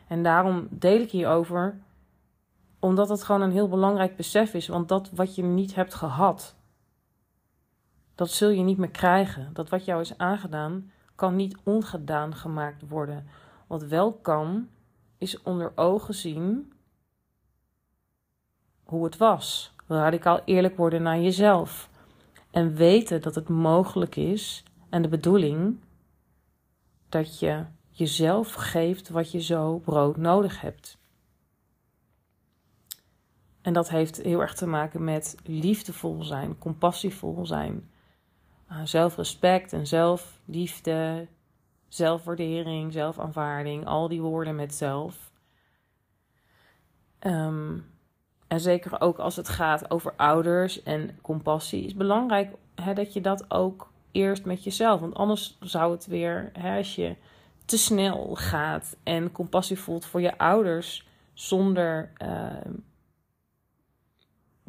En 0.08 0.22
daarom 0.22 0.66
deel 0.70 1.00
ik 1.00 1.10
hierover, 1.10 1.78
omdat 2.80 3.08
het 3.08 3.22
gewoon 3.22 3.40
een 3.40 3.52
heel 3.52 3.68
belangrijk 3.68 4.16
besef 4.16 4.54
is. 4.54 4.68
Want 4.68 4.88
dat 4.88 5.10
wat 5.10 5.34
je 5.34 5.42
niet 5.42 5.74
hebt 5.74 5.94
gehad, 5.94 6.56
dat 8.14 8.30
zul 8.30 8.48
je 8.48 8.62
niet 8.62 8.78
meer 8.78 8.90
krijgen. 8.90 9.50
Dat 9.52 9.68
wat 9.68 9.84
jou 9.84 10.00
is 10.00 10.18
aangedaan, 10.18 10.90
kan 11.14 11.36
niet 11.36 11.56
ongedaan 11.64 12.34
gemaakt 12.34 12.88
worden. 12.88 13.26
Wat 13.66 13.82
wel 13.82 14.12
kan, 14.12 14.68
is 15.18 15.42
onder 15.42 15.72
ogen 15.74 16.14
zien 16.14 16.72
hoe 18.84 19.04
het 19.04 19.16
was. 19.16 19.74
Radicaal 19.86 20.40
eerlijk 20.44 20.76
worden 20.76 21.02
naar 21.02 21.20
jezelf. 21.20 21.90
En 22.50 22.74
weten 22.74 23.22
dat 23.22 23.34
het 23.34 23.48
mogelijk 23.48 24.16
is 24.16 24.64
en 24.88 25.02
de 25.02 25.08
bedoeling 25.08 25.80
dat 27.08 27.38
je 27.38 27.64
jezelf 27.90 28.52
geeft 28.52 29.08
wat 29.08 29.30
je 29.30 29.40
zo 29.40 29.78
brood 29.78 30.16
nodig 30.16 30.60
hebt. 30.60 30.99
En 33.62 33.72
dat 33.72 33.90
heeft 33.90 34.16
heel 34.16 34.40
erg 34.40 34.54
te 34.54 34.66
maken 34.66 35.04
met 35.04 35.36
liefdevol 35.44 36.22
zijn, 36.22 36.58
compassievol 36.58 37.46
zijn, 37.46 37.90
uh, 38.70 38.80
zelfrespect 38.84 39.72
en 39.72 39.86
zelfliefde, 39.86 41.26
zelfwaardering, 41.88 42.92
zelfaanvaarding, 42.92 43.86
al 43.86 44.08
die 44.08 44.20
woorden 44.20 44.54
met 44.54 44.74
zelf. 44.74 45.30
Um, 47.20 47.86
en 48.46 48.60
zeker 48.60 49.00
ook 49.00 49.18
als 49.18 49.36
het 49.36 49.48
gaat 49.48 49.90
over 49.90 50.12
ouders 50.16 50.82
en 50.82 51.18
compassie, 51.22 51.84
is 51.84 51.94
belangrijk 51.94 52.54
hè, 52.74 52.94
dat 52.94 53.12
je 53.12 53.20
dat 53.20 53.44
ook 53.50 53.90
eerst 54.12 54.44
met 54.44 54.64
jezelf. 54.64 55.00
Want 55.00 55.14
anders 55.14 55.58
zou 55.60 55.92
het 55.92 56.06
weer, 56.06 56.50
hè, 56.52 56.76
als 56.76 56.94
je 56.94 57.16
te 57.64 57.78
snel 57.78 58.34
gaat 58.34 58.96
en 59.02 59.32
compassie 59.32 59.78
voelt 59.78 60.04
voor 60.04 60.20
je 60.20 60.38
ouders 60.38 61.08
zonder 61.32 62.12
uh, 62.22 62.46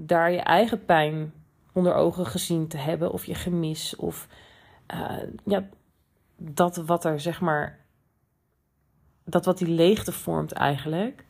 daar 0.05 0.31
je 0.31 0.39
eigen 0.39 0.85
pijn 0.85 1.33
onder 1.71 1.93
ogen 1.93 2.25
gezien 2.25 2.67
te 2.67 2.77
hebben 2.77 3.11
of 3.11 3.25
je 3.25 3.35
gemis 3.35 3.95
of 3.95 4.27
uh, 4.93 5.23
ja, 5.45 5.69
dat 6.37 6.75
wat 6.75 7.05
er 7.05 7.19
zeg 7.19 7.41
maar, 7.41 7.79
dat 9.23 9.45
wat 9.45 9.57
die 9.57 9.67
leegte 9.67 10.11
vormt 10.11 10.51
eigenlijk, 10.51 11.25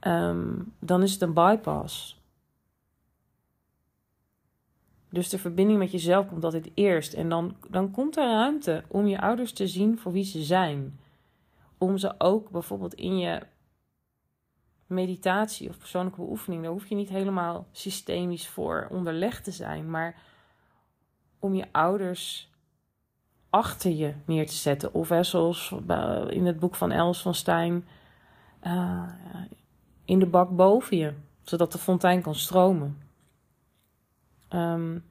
um, 0.00 0.72
dan 0.78 1.02
is 1.02 1.12
het 1.12 1.22
een 1.22 1.34
bypass. 1.34 2.22
Dus 5.08 5.28
de 5.28 5.38
verbinding 5.38 5.78
met 5.78 5.90
jezelf 5.90 6.26
komt 6.26 6.44
altijd 6.44 6.70
eerst. 6.74 7.12
En 7.12 7.28
dan, 7.28 7.56
dan 7.70 7.90
komt 7.90 8.16
er 8.16 8.30
ruimte 8.30 8.84
om 8.88 9.06
je 9.06 9.20
ouders 9.20 9.52
te 9.52 9.66
zien 9.66 9.98
voor 9.98 10.12
wie 10.12 10.24
ze 10.24 10.42
zijn. 10.42 10.98
Om 11.78 11.98
ze 11.98 12.14
ook 12.18 12.50
bijvoorbeeld 12.50 12.94
in 12.94 13.18
je 13.18 13.42
meditatie 14.86 15.68
of 15.68 15.78
persoonlijke 15.78 16.20
beoefening, 16.20 16.62
daar 16.62 16.72
hoef 16.72 16.86
je 16.86 16.94
niet 16.94 17.08
helemaal 17.08 17.66
systemisch 17.72 18.48
voor 18.48 18.86
onderlegd 18.90 19.44
te 19.44 19.50
zijn. 19.50 19.90
Maar 19.90 20.16
om 21.38 21.54
je 21.54 21.66
ouders 21.72 22.52
achter 23.50 23.90
je 23.90 24.14
neer 24.24 24.46
te 24.46 24.54
zetten. 24.54 24.94
Of 24.94 25.08
hè, 25.08 25.22
zoals 25.22 25.74
in 26.28 26.46
het 26.46 26.58
boek 26.58 26.74
van 26.74 26.90
Els 26.90 27.22
van 27.22 27.34
Stein, 27.34 27.86
uh, 28.66 29.08
in 30.04 30.18
de 30.18 30.26
bak 30.26 30.56
boven 30.56 30.96
je, 30.96 31.12
zodat 31.42 31.72
de 31.72 31.78
fontein 31.78 32.22
kan 32.22 32.34
stromen. 32.34 33.02
Um, 34.50 35.04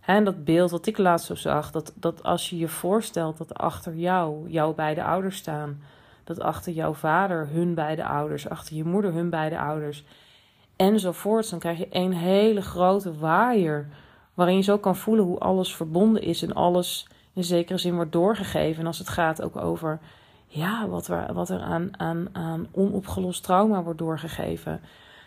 en 0.00 0.24
dat 0.24 0.44
beeld 0.44 0.70
wat 0.70 0.86
ik 0.86 0.98
laatst 0.98 1.26
zo 1.26 1.34
zag, 1.34 1.70
dat, 1.70 1.92
dat 1.96 2.22
als 2.22 2.50
je 2.50 2.58
je 2.58 2.68
voorstelt 2.68 3.38
dat 3.38 3.54
achter 3.54 3.94
jou 3.94 4.50
jouw 4.50 4.74
beide 4.74 5.04
ouders 5.04 5.36
staan, 5.36 5.82
dat 6.36 6.40
achter 6.40 6.72
jouw 6.72 6.94
vader 6.94 7.48
hun 7.52 7.74
beide 7.74 8.04
ouders, 8.04 8.48
achter 8.48 8.76
je 8.76 8.84
moeder 8.84 9.12
hun 9.12 9.30
beide 9.30 9.58
ouders, 9.58 10.04
enzovoorts, 10.76 11.50
dan 11.50 11.58
krijg 11.58 11.78
je 11.78 11.86
een 11.90 12.12
hele 12.12 12.62
grote 12.62 13.18
waaier, 13.18 13.88
waarin 14.34 14.56
je 14.56 14.62
zo 14.62 14.78
kan 14.78 14.96
voelen 14.96 15.24
hoe 15.24 15.38
alles 15.38 15.74
verbonden 15.74 16.22
is 16.22 16.42
en 16.42 16.54
alles 16.54 17.08
in 17.32 17.44
zekere 17.44 17.78
zin 17.78 17.94
wordt 17.94 18.12
doorgegeven. 18.12 18.80
En 18.80 18.86
als 18.86 18.98
het 18.98 19.08
gaat 19.08 19.42
ook 19.42 19.56
over 19.56 19.98
ja, 20.46 20.88
wat 20.88 21.08
er, 21.08 21.32
wat 21.32 21.50
aan, 21.50 21.90
aan, 21.98 22.28
aan 22.32 22.66
onopgelost 22.72 23.42
trauma 23.42 23.82
wordt 23.82 23.98
doorgegeven 23.98 24.80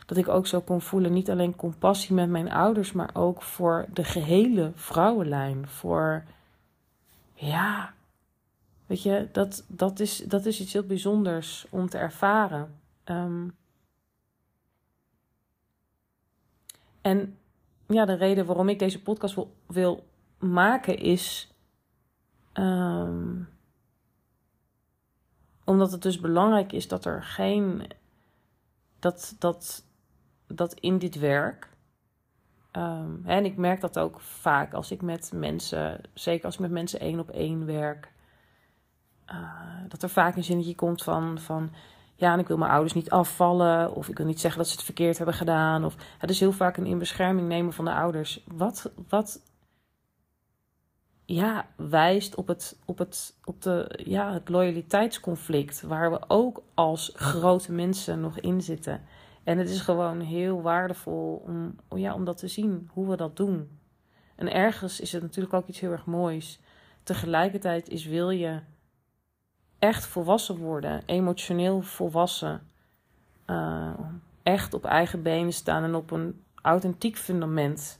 dat 0.05 0.17
ik 0.17 0.27
ook 0.27 0.47
zo 0.47 0.61
kon 0.61 0.81
voelen, 0.81 1.13
niet 1.13 1.29
alleen 1.29 1.55
compassie 1.55 2.15
met 2.15 2.29
mijn 2.29 2.51
ouders, 2.51 2.91
maar 2.91 3.09
ook 3.13 3.41
voor 3.41 3.85
de 3.93 4.03
gehele 4.03 4.71
vrouwenlijn. 4.75 5.67
Voor, 5.67 6.23
ja, 7.33 7.93
Weet 8.93 9.03
je, 9.03 9.29
dat, 9.31 9.65
dat, 9.67 9.99
is, 9.99 10.17
dat 10.17 10.45
is 10.45 10.59
iets 10.59 10.73
heel 10.73 10.85
bijzonders 10.85 11.65
om 11.69 11.89
te 11.89 11.97
ervaren. 11.97 12.79
Ehm, 13.03 13.47
en 17.01 17.37
ja, 17.87 18.05
de 18.05 18.13
reden 18.13 18.45
waarom 18.45 18.69
ik 18.69 18.79
deze 18.79 19.01
podcast 19.01 19.37
wil, 19.67 20.07
maken 20.37 20.97
is. 20.97 21.53
Ehm, 22.51 23.41
omdat 25.63 25.91
het 25.91 26.01
dus 26.01 26.19
belangrijk 26.19 26.71
is 26.71 26.87
dat 26.87 27.05
er 27.05 27.23
geen. 27.23 27.87
Dat, 28.99 29.35
dat, 29.39 29.85
dat 30.47 30.73
in 30.73 30.97
dit 30.97 31.15
werk. 31.15 31.69
Um, 32.71 33.21
en 33.25 33.45
ik 33.45 33.57
merk 33.57 33.81
dat 33.81 33.99
ook 33.99 34.19
vaak 34.19 34.73
als 34.73 34.91
ik 34.91 35.01
met 35.01 35.31
mensen, 35.33 36.01
zeker 36.13 36.45
als 36.45 36.53
ik 36.53 36.59
met 36.59 36.71
mensen 36.71 36.99
één 36.99 37.19
op 37.19 37.29
één 37.29 37.65
werk, 37.65 38.12
uh, 39.31 39.37
dat 39.87 40.03
er 40.03 40.09
vaak 40.09 40.35
een 40.35 40.43
zinnetje 40.43 40.75
komt 40.75 41.03
van, 41.03 41.39
van 41.39 41.71
ja, 42.15 42.33
en 42.33 42.39
ik 42.39 42.47
wil 42.47 42.57
mijn 42.57 42.71
ouders 42.71 42.93
niet 42.93 43.09
afvallen, 43.09 43.95
of 43.95 44.09
ik 44.09 44.17
wil 44.17 44.25
niet 44.25 44.39
zeggen 44.39 44.59
dat 44.59 44.69
ze 44.69 44.75
het 44.75 44.85
verkeerd 44.85 45.17
hebben 45.17 45.35
gedaan, 45.35 45.85
of 45.85 45.95
het 46.17 46.29
is 46.29 46.39
heel 46.39 46.51
vaak 46.51 46.77
een 46.77 46.85
inbescherming 46.85 47.47
nemen 47.47 47.73
van 47.73 47.85
de 47.85 47.93
ouders. 47.93 48.43
Wat, 48.47 48.91
wat 49.09 49.41
ja, 51.25 51.67
wijst 51.75 52.35
op 52.35 52.47
het, 52.47 52.79
op 52.85 52.97
het, 52.97 53.35
op 53.43 53.61
de, 53.61 53.99
ja, 54.05 54.33
het 54.33 54.49
loyaliteitsconflict, 54.49 55.81
waar 55.81 56.11
we 56.11 56.19
ook 56.27 56.63
als 56.73 57.11
grote 57.15 57.71
mensen 57.71 58.21
nog 58.21 58.39
in 58.39 58.61
zitten. 58.61 59.01
En 59.43 59.57
het 59.57 59.69
is 59.69 59.81
gewoon 59.81 60.19
heel 60.19 60.61
waardevol 60.61 61.43
om, 61.45 61.75
ja, 61.99 62.13
om 62.13 62.25
dat 62.25 62.37
te 62.37 62.47
zien, 62.47 62.89
hoe 62.93 63.09
we 63.09 63.15
dat 63.15 63.37
doen. 63.37 63.79
En 64.35 64.53
ergens 64.53 64.99
is 64.99 65.11
het 65.11 65.21
natuurlijk 65.21 65.53
ook 65.53 65.67
iets 65.67 65.79
heel 65.79 65.91
erg 65.91 66.05
moois. 66.05 66.59
Tegelijkertijd 67.03 67.89
is 67.89 68.05
wil 68.05 68.29
je 68.29 68.59
echt 69.83 70.05
volwassen 70.05 70.57
worden, 70.57 71.01
emotioneel 71.05 71.81
volwassen, 71.81 72.61
uh, 73.47 73.99
echt 74.43 74.73
op 74.73 74.85
eigen 74.85 75.21
benen 75.21 75.53
staan 75.53 75.83
en 75.83 75.95
op 75.95 76.11
een 76.11 76.43
authentiek 76.61 77.17
fundament 77.17 77.99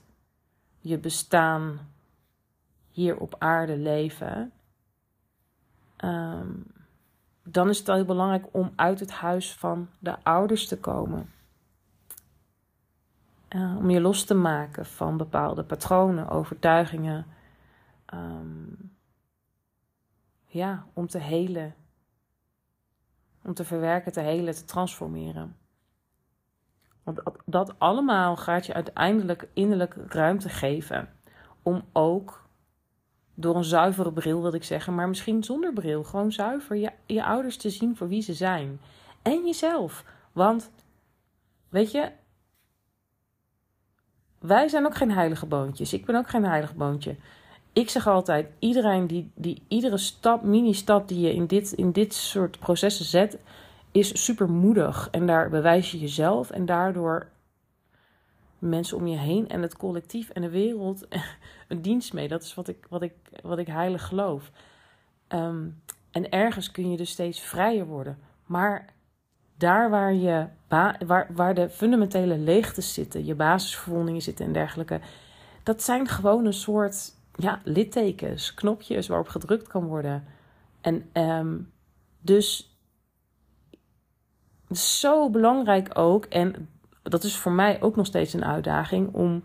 je 0.80 0.98
bestaan 0.98 1.78
hier 2.90 3.16
op 3.16 3.34
aarde 3.38 3.76
leven, 3.76 4.52
um, 6.04 6.66
dan 7.42 7.68
is 7.68 7.78
het 7.78 7.86
heel 7.86 8.04
belangrijk 8.04 8.46
om 8.50 8.72
uit 8.76 9.00
het 9.00 9.10
huis 9.10 9.54
van 9.54 9.88
de 9.98 10.16
ouders 10.22 10.68
te 10.68 10.78
komen. 10.78 11.32
Uh, 13.48 13.76
om 13.76 13.90
je 13.90 14.00
los 14.00 14.24
te 14.24 14.34
maken 14.34 14.86
van 14.86 15.16
bepaalde 15.16 15.64
patronen, 15.64 16.28
overtuigingen. 16.28 17.26
Um, 18.14 18.93
ja, 20.54 20.86
om 20.92 21.06
te 21.06 21.18
helen. 21.18 21.74
Om 23.42 23.54
te 23.54 23.64
verwerken, 23.64 24.12
te 24.12 24.20
helen, 24.20 24.54
te 24.54 24.64
transformeren. 24.64 25.56
Want 27.02 27.20
dat 27.44 27.78
allemaal 27.78 28.36
gaat 28.36 28.66
je 28.66 28.74
uiteindelijk 28.74 29.48
innerlijk 29.52 29.94
ruimte 30.08 30.48
geven 30.48 31.08
om 31.62 31.84
ook 31.92 32.48
door 33.34 33.56
een 33.56 33.64
zuivere 33.64 34.12
bril 34.12 34.42
wil 34.42 34.54
ik 34.54 34.64
zeggen, 34.64 34.94
maar 34.94 35.08
misschien 35.08 35.44
zonder 35.44 35.72
bril, 35.72 36.04
gewoon 36.04 36.32
zuiver 36.32 36.76
je, 36.76 36.90
je 37.06 37.24
ouders 37.24 37.56
te 37.56 37.70
zien 37.70 37.96
voor 37.96 38.08
wie 38.08 38.22
ze 38.22 38.34
zijn. 38.34 38.80
En 39.22 39.46
jezelf. 39.46 40.04
Want, 40.32 40.70
weet 41.68 41.90
je, 41.90 42.12
wij 44.38 44.68
zijn 44.68 44.86
ook 44.86 44.96
geen 44.96 45.12
heilige 45.12 45.46
boontjes. 45.46 45.92
Ik 45.92 46.04
ben 46.04 46.16
ook 46.16 46.28
geen 46.28 46.44
heilig 46.44 46.74
boontje. 46.74 47.16
Ik 47.74 47.90
zeg 47.90 48.06
altijd, 48.06 48.48
iedereen 48.58 49.06
die, 49.06 49.30
die 49.34 49.62
iedere 49.68 49.96
stap, 49.96 50.42
mini-stap 50.42 51.08
die 51.08 51.20
je 51.20 51.34
in 51.34 51.46
dit, 51.46 51.72
in 51.72 51.92
dit 51.92 52.14
soort 52.14 52.58
processen 52.58 53.04
zet, 53.04 53.38
is 53.92 54.24
super 54.24 54.50
moedig. 54.50 55.08
En 55.10 55.26
daar 55.26 55.50
bewijs 55.50 55.90
je 55.90 55.98
jezelf 55.98 56.50
en 56.50 56.66
daardoor 56.66 57.26
mensen 58.58 58.96
om 58.96 59.06
je 59.06 59.16
heen 59.16 59.48
en 59.48 59.62
het 59.62 59.76
collectief 59.76 60.30
en 60.30 60.42
de 60.42 60.50
wereld 60.50 61.06
een 61.68 61.82
dienst 61.82 62.12
mee. 62.12 62.28
Dat 62.28 62.42
is 62.42 62.54
wat 62.54 62.68
ik, 62.68 62.86
wat 62.88 63.02
ik, 63.02 63.12
wat 63.42 63.58
ik 63.58 63.66
heilig 63.66 64.06
geloof. 64.06 64.50
Ehm, 65.28 65.68
en 66.10 66.30
ergens 66.30 66.70
kun 66.70 66.90
je 66.90 66.96
dus 66.96 67.10
steeds 67.10 67.40
vrijer 67.40 67.86
worden. 67.86 68.18
Maar 68.46 68.92
daar 69.56 69.90
waar, 69.90 70.14
je 70.14 70.46
waar, 71.06 71.26
waar 71.30 71.54
de 71.54 71.70
fundamentele 71.70 72.38
leegtes 72.38 72.94
zitten, 72.94 73.24
je 73.24 73.34
basisverwondingen 73.34 74.22
zitten 74.22 74.46
en 74.46 74.52
dergelijke, 74.52 75.00
dat 75.62 75.82
zijn 75.82 76.08
gewoon 76.08 76.44
een 76.44 76.52
soort 76.52 77.12
ja, 77.36 77.60
littekens, 77.64 78.54
knopjes 78.54 79.08
waarop 79.08 79.28
gedrukt 79.28 79.68
kan 79.68 79.84
worden. 79.84 80.24
En 80.80 81.10
um, 81.12 81.72
dus 82.20 82.78
zo 84.70 85.30
belangrijk 85.30 85.98
ook. 85.98 86.24
En 86.24 86.68
dat 87.02 87.24
is 87.24 87.36
voor 87.36 87.52
mij 87.52 87.82
ook 87.82 87.96
nog 87.96 88.06
steeds 88.06 88.32
een 88.32 88.44
uitdaging 88.44 89.12
om 89.12 89.42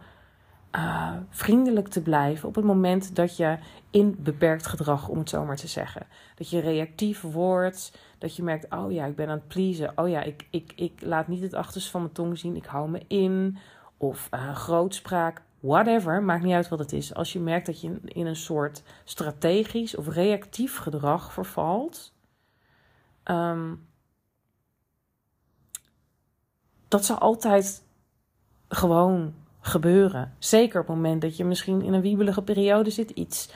uh, 0.76 1.14
vriendelijk 1.30 1.88
te 1.88 2.02
blijven 2.02 2.48
op 2.48 2.56
het 2.56 2.66
moment 2.66 3.16
dat 3.16 3.38
je 3.38 3.58
in 3.90 4.16
beperkt 4.20 4.68
gedrag, 4.68 5.08
om 5.08 5.18
het 5.18 5.30
zo 5.30 5.46
maar 5.46 5.56
te 5.56 5.68
zeggen. 5.68 6.08
Dat 6.36 6.50
je 6.50 6.60
reactief 6.60 7.22
wordt, 7.22 7.98
dat 8.18 8.36
je 8.36 8.44
merkt, 8.44 8.74
oh 8.74 8.92
ja, 8.92 9.06
ik 9.06 9.16
ben 9.16 9.28
aan 9.28 9.38
het 9.38 9.48
pleasen. 9.48 9.92
Oh 9.96 10.10
ja, 10.10 10.22
ik, 10.22 10.48
ik, 10.50 10.74
ik 10.76 11.02
laat 11.02 11.28
niet 11.28 11.42
het 11.42 11.54
achterste 11.54 11.90
van 11.92 12.02
mijn 12.02 12.14
tong 12.14 12.38
zien, 12.38 12.56
ik 12.56 12.66
hou 12.66 12.90
me 12.90 13.02
in. 13.08 13.58
Of 13.98 14.30
uh, 14.34 14.56
grootspraak, 14.56 15.42
whatever, 15.60 16.24
maakt 16.24 16.44
niet 16.44 16.54
uit 16.54 16.70
wat 16.70 16.80
het 16.80 16.94
is. 16.94 17.14
Als 17.14 17.34
je 17.34 17.40
merkt 17.40 17.66
dat 17.66 17.82
je 17.82 18.00
in 18.04 18.26
een 18.26 18.36
soort 18.36 18.84
strategisch 19.04 19.96
of 19.96 20.08
reactief 20.08 20.78
gedrag 20.78 21.34
vervalt... 21.34 22.14
Um, 23.26 23.88
dat 26.88 27.06
zal 27.06 27.18
altijd 27.18 27.84
gewoon 28.68 29.34
gebeuren. 29.60 30.36
Zeker 30.40 30.82
op 30.82 30.88
het 30.88 30.96
moment 30.96 31.22
dat 31.22 31.38
je 31.38 31.46
misschien 31.46 31.82
in 31.82 31.94
een 31.94 32.02
wiebelige 32.02 32.42
periode 32.42 32.90
zit, 32.90 33.10
iets, 33.10 33.52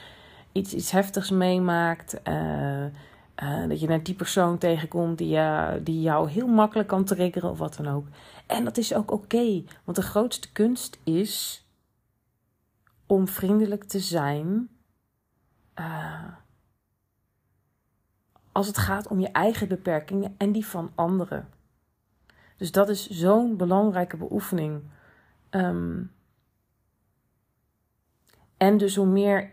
iets, 0.51 0.73
iets 0.73 0.91
heftigs 0.91 1.29
meemaakt. 1.29 2.19
Uh, 2.27 2.83
uh, 2.83 3.67
dat 3.67 3.79
je 3.79 3.87
naar 3.87 4.03
die 4.03 4.15
persoon 4.15 4.57
tegenkomt 4.57 5.17
die, 5.17 5.35
uh, 5.35 5.71
die 5.81 6.01
jou 6.01 6.29
heel 6.29 6.47
makkelijk 6.47 6.87
kan 6.87 7.03
triggeren 7.03 7.49
of 7.49 7.57
wat 7.57 7.75
dan 7.75 7.87
ook. 7.87 8.07
En 8.47 8.63
dat 8.63 8.77
is 8.77 8.93
ook 8.93 9.11
oké, 9.11 9.63
want 9.83 9.97
de 9.97 10.03
grootste 10.03 10.51
kunst 10.51 10.99
is 11.03 11.62
om 13.05 13.27
vriendelijk 13.27 13.83
te 13.83 13.99
zijn. 13.99 14.69
als 18.51 18.67
het 18.67 18.77
gaat 18.77 19.07
om 19.07 19.19
je 19.19 19.31
eigen 19.31 19.67
beperkingen 19.67 20.35
en 20.37 20.51
die 20.51 20.65
van 20.65 20.91
anderen. 20.95 21.49
Dus 22.57 22.71
dat 22.71 22.89
is 22.89 23.09
zo'n 23.09 23.57
belangrijke 23.57 24.17
beoefening. 24.17 24.83
Um, 25.49 26.11
en 28.57 28.77
dus 28.77 28.95
hoe 28.95 29.05
meer 29.05 29.51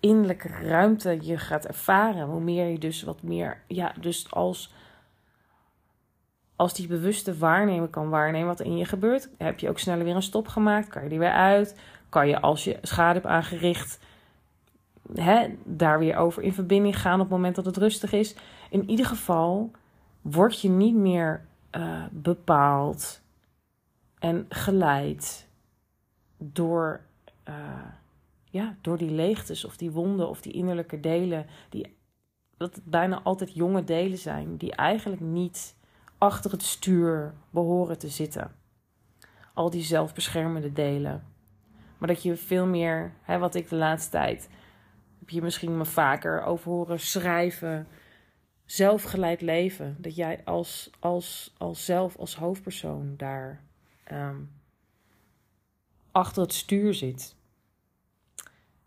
innerlijke 0.00 0.48
ruimte 0.48 1.18
je 1.20 1.38
gaat 1.38 1.66
ervaren, 1.66 2.26
hoe 2.26 2.40
meer 2.40 2.66
je 2.66 2.78
dus 2.78 3.02
wat 3.02 3.22
meer, 3.22 3.62
ja, 3.66 3.92
dus 4.00 4.30
als, 4.30 4.74
als 6.56 6.74
die 6.74 6.86
bewuste 6.86 7.38
waarnemer 7.38 7.88
kan 7.88 8.08
waarnemen 8.08 8.46
wat 8.46 8.60
in 8.60 8.76
je 8.76 8.84
gebeurt, 8.84 9.28
heb 9.38 9.58
je 9.58 9.68
ook 9.68 9.78
sneller 9.78 10.04
weer 10.04 10.14
een 10.14 10.22
stop 10.22 10.48
gemaakt, 10.48 10.88
kan 10.88 11.02
je 11.02 11.08
die 11.08 11.18
weer 11.18 11.32
uit, 11.32 11.80
kan 12.10 12.28
je 12.28 12.40
als 12.40 12.64
je 12.64 12.78
schade 12.82 13.14
hebt 13.14 13.26
aangericht, 13.26 13.98
hè, 15.14 15.48
daar 15.64 15.98
weer 15.98 16.16
over 16.16 16.42
in 16.42 16.52
verbinding 16.52 17.00
gaan 17.00 17.14
op 17.14 17.20
het 17.20 17.30
moment 17.30 17.54
dat 17.54 17.64
het 17.64 17.76
rustig 17.76 18.12
is. 18.12 18.34
In 18.70 18.90
ieder 18.90 19.06
geval 19.06 19.70
word 20.20 20.60
je 20.60 20.68
niet 20.68 20.94
meer 20.94 21.46
uh, 21.76 22.04
bepaald 22.10 23.20
en 24.18 24.46
geleid 24.48 25.48
door, 26.38 27.00
uh, 27.48 27.54
ja, 28.44 28.76
door 28.80 28.98
die 28.98 29.10
leegtes 29.10 29.64
of 29.64 29.76
die 29.76 29.90
wonden 29.90 30.28
of 30.28 30.40
die 30.40 30.52
innerlijke 30.52 31.00
delen, 31.00 31.46
die, 31.68 31.96
dat 32.56 32.74
het 32.74 32.84
bijna 32.84 33.22
altijd 33.22 33.54
jonge 33.54 33.84
delen 33.84 34.18
zijn, 34.18 34.56
die 34.56 34.74
eigenlijk 34.74 35.20
niet 35.20 35.74
achter 36.18 36.50
het 36.50 36.62
stuur 36.62 37.34
behoren 37.50 37.98
te 37.98 38.08
zitten. 38.08 38.54
Al 39.54 39.70
die 39.70 39.82
zelfbeschermende 39.82 40.72
delen. 40.72 41.24
Maar 42.00 42.08
dat 42.08 42.22
je 42.22 42.36
veel 42.36 42.66
meer, 42.66 43.12
hè, 43.22 43.38
wat 43.38 43.54
ik 43.54 43.68
de 43.68 43.76
laatste 43.76 44.10
tijd, 44.10 44.48
heb 45.18 45.28
je 45.28 45.42
misschien 45.42 45.76
me 45.76 45.84
vaker 45.84 46.42
over 46.42 46.70
horen 46.70 47.00
schrijven 47.00 47.86
zelfgeleid 48.64 49.40
leven. 49.40 49.96
Dat 49.98 50.16
jij 50.16 50.40
als, 50.44 50.90
als, 50.98 51.54
als 51.58 51.84
zelf, 51.84 52.16
als 52.16 52.36
hoofdpersoon 52.36 53.14
daar 53.16 53.62
um, 54.12 54.50
achter 56.12 56.42
het 56.42 56.52
stuur 56.52 56.94
zit. 56.94 57.36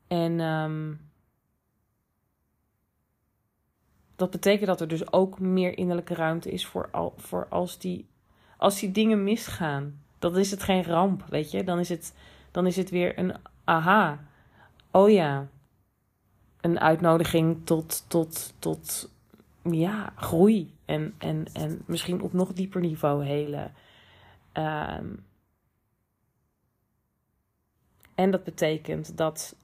En 0.08 0.39
um, 0.39 1.12
dat 4.15 4.32
betekent 4.32 4.67
dat 4.67 4.82
er 4.82 4.88
dus 4.88 5.12
ook 5.12 5.39
meer 5.39 5.78
innerlijke 5.78 6.13
ruimte 6.13 6.52
is 6.52 6.65
voor, 6.65 6.89
al, 6.91 7.13
voor 7.17 7.47
als, 7.49 7.80
die, 7.80 8.08
als 8.58 8.80
die 8.80 8.91
dingen 8.91 9.23
misgaan. 9.23 10.02
Dan 10.19 10.38
is 10.38 10.52
het 10.52 10.63
geen 10.63 10.84
ramp, 10.84 11.26
weet 11.30 11.52
je. 11.52 11.63
Dan 11.63 11.80
is 11.80 11.89
het, 11.89 12.13
dan 12.53 12.65
is 12.65 12.75
het 12.75 12.89
weer 12.89 13.19
een 13.19 13.35
aha. 13.63 14.19
Oh 14.91 15.09
ja, 15.09 15.47
een 16.61 16.79
uitnodiging 16.79 17.65
tot, 17.65 18.05
tot, 18.07 18.53
tot 18.59 19.09
ja, 19.63 20.13
groei. 20.15 20.73
En, 20.85 21.13
en, 21.17 21.45
en 21.53 21.81
misschien 21.85 22.21
op 22.21 22.33
nog 22.33 22.53
dieper 22.53 22.81
niveau 22.81 23.25
hele. 23.25 23.71
Ehm, 24.51 25.07
en 28.15 28.31
dat 28.31 28.43
betekent 28.43 29.17
dat 29.17 29.55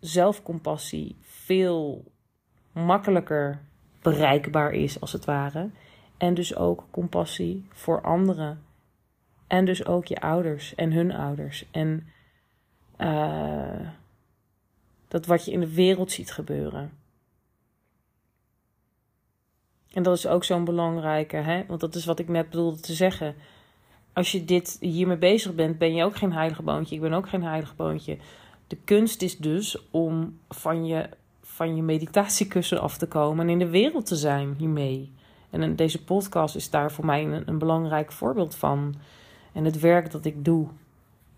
zelfcompassie 0.00 1.16
veel 1.20 2.04
makkelijker 2.72 3.60
bereikbaar 4.02 4.72
is, 4.72 5.00
als 5.00 5.12
het 5.12 5.24
ware. 5.24 5.70
En 6.16 6.34
dus 6.34 6.56
ook 6.56 6.84
compassie 6.90 7.66
voor 7.70 8.02
anderen. 8.02 8.62
En 9.46 9.64
dus 9.64 9.86
ook 9.86 10.06
je 10.06 10.20
ouders 10.20 10.74
en 10.74 10.92
hun 10.92 11.12
ouders. 11.12 11.66
En 11.70 12.08
uh, 12.98 13.88
dat 15.08 15.26
wat 15.26 15.44
je 15.44 15.52
in 15.52 15.60
de 15.60 15.74
wereld 15.74 16.12
ziet 16.12 16.32
gebeuren. 16.32 16.92
En 19.92 20.02
dat 20.02 20.16
is 20.16 20.26
ook 20.26 20.44
zo'n 20.44 20.64
belangrijke, 20.64 21.36
hè? 21.36 21.64
want 21.66 21.80
dat 21.80 21.94
is 21.94 22.04
wat 22.04 22.18
ik 22.18 22.28
net 22.28 22.50
bedoelde 22.50 22.80
te 22.80 22.92
zeggen. 22.92 23.34
Als 24.12 24.32
je 24.32 24.44
dit 24.44 24.76
hiermee 24.80 25.16
bezig 25.16 25.54
bent, 25.54 25.78
ben 25.78 25.94
je 25.94 26.04
ook 26.04 26.16
geen 26.16 26.32
heilige 26.32 26.62
boontje. 26.62 26.94
Ik 26.94 27.00
ben 27.00 27.12
ook 27.12 27.28
geen 27.28 27.42
heilige 27.42 27.74
boontje. 27.74 28.16
De 28.66 28.76
kunst 28.84 29.22
is 29.22 29.38
dus 29.38 29.90
om 29.90 30.38
van 30.48 30.86
je, 30.86 31.08
van 31.42 31.76
je 31.76 31.82
meditatiekussen 31.82 32.80
af 32.80 32.98
te 32.98 33.06
komen 33.06 33.46
en 33.46 33.52
in 33.52 33.58
de 33.58 33.68
wereld 33.68 34.06
te 34.06 34.16
zijn 34.16 34.54
hiermee. 34.58 35.12
En 35.50 35.76
deze 35.76 36.04
podcast 36.04 36.56
is 36.56 36.70
daar 36.70 36.92
voor 36.92 37.06
mij 37.06 37.24
een, 37.24 37.42
een 37.48 37.58
belangrijk 37.58 38.12
voorbeeld 38.12 38.54
van. 38.54 38.94
En 39.52 39.64
het 39.64 39.80
werk 39.80 40.10
dat 40.10 40.24
ik 40.24 40.44
doe. 40.44 40.68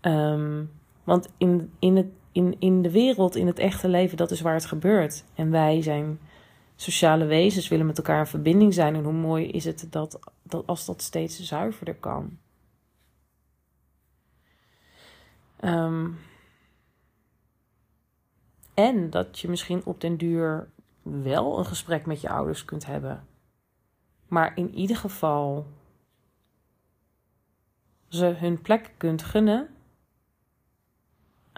Um, 0.01 0.71
want 1.07 1.27
in, 1.37 1.73
in, 1.79 1.95
het, 1.95 2.07
in, 2.31 2.55
in 2.59 2.81
de 2.81 2.91
wereld, 2.91 3.35
in 3.35 3.47
het 3.47 3.59
echte 3.59 3.87
leven, 3.87 4.17
dat 4.17 4.31
is 4.31 4.41
waar 4.41 4.53
het 4.53 4.65
gebeurt. 4.65 5.23
En 5.33 5.51
wij 5.51 5.81
zijn 5.81 6.19
sociale 6.75 7.25
wezens, 7.25 7.67
willen 7.67 7.85
met 7.85 7.97
elkaar 7.97 8.19
in 8.19 8.25
verbinding 8.25 8.73
zijn. 8.73 8.95
En 8.95 9.03
hoe 9.03 9.13
mooi 9.13 9.47
is 9.47 9.65
het 9.65 9.87
dat, 9.89 10.19
dat 10.43 10.67
als 10.67 10.85
dat 10.85 11.01
steeds 11.01 11.39
zuiverder 11.39 11.95
kan. 11.95 12.37
Um, 15.63 16.17
en 18.73 19.09
dat 19.09 19.39
je 19.39 19.49
misschien 19.49 19.85
op 19.85 20.01
den 20.01 20.17
duur 20.17 20.69
wel 21.01 21.59
een 21.59 21.65
gesprek 21.65 22.05
met 22.05 22.21
je 22.21 22.29
ouders 22.29 22.65
kunt 22.65 22.85
hebben. 22.85 23.27
Maar 24.27 24.57
in 24.57 24.75
ieder 24.75 24.97
geval 24.97 25.67
ze 28.07 28.25
hun 28.25 28.61
plek 28.61 28.91
kunt 28.97 29.23
gunnen. 29.23 29.69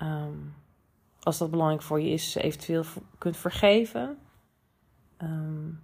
Um, 0.01 0.53
als 1.19 1.37
dat 1.37 1.51
belangrijk 1.51 1.81
voor 1.81 2.01
je 2.01 2.09
is, 2.09 2.35
eventueel 2.35 2.83
kunt 3.17 3.37
vergeven. 3.37 4.17
Um, 5.17 5.83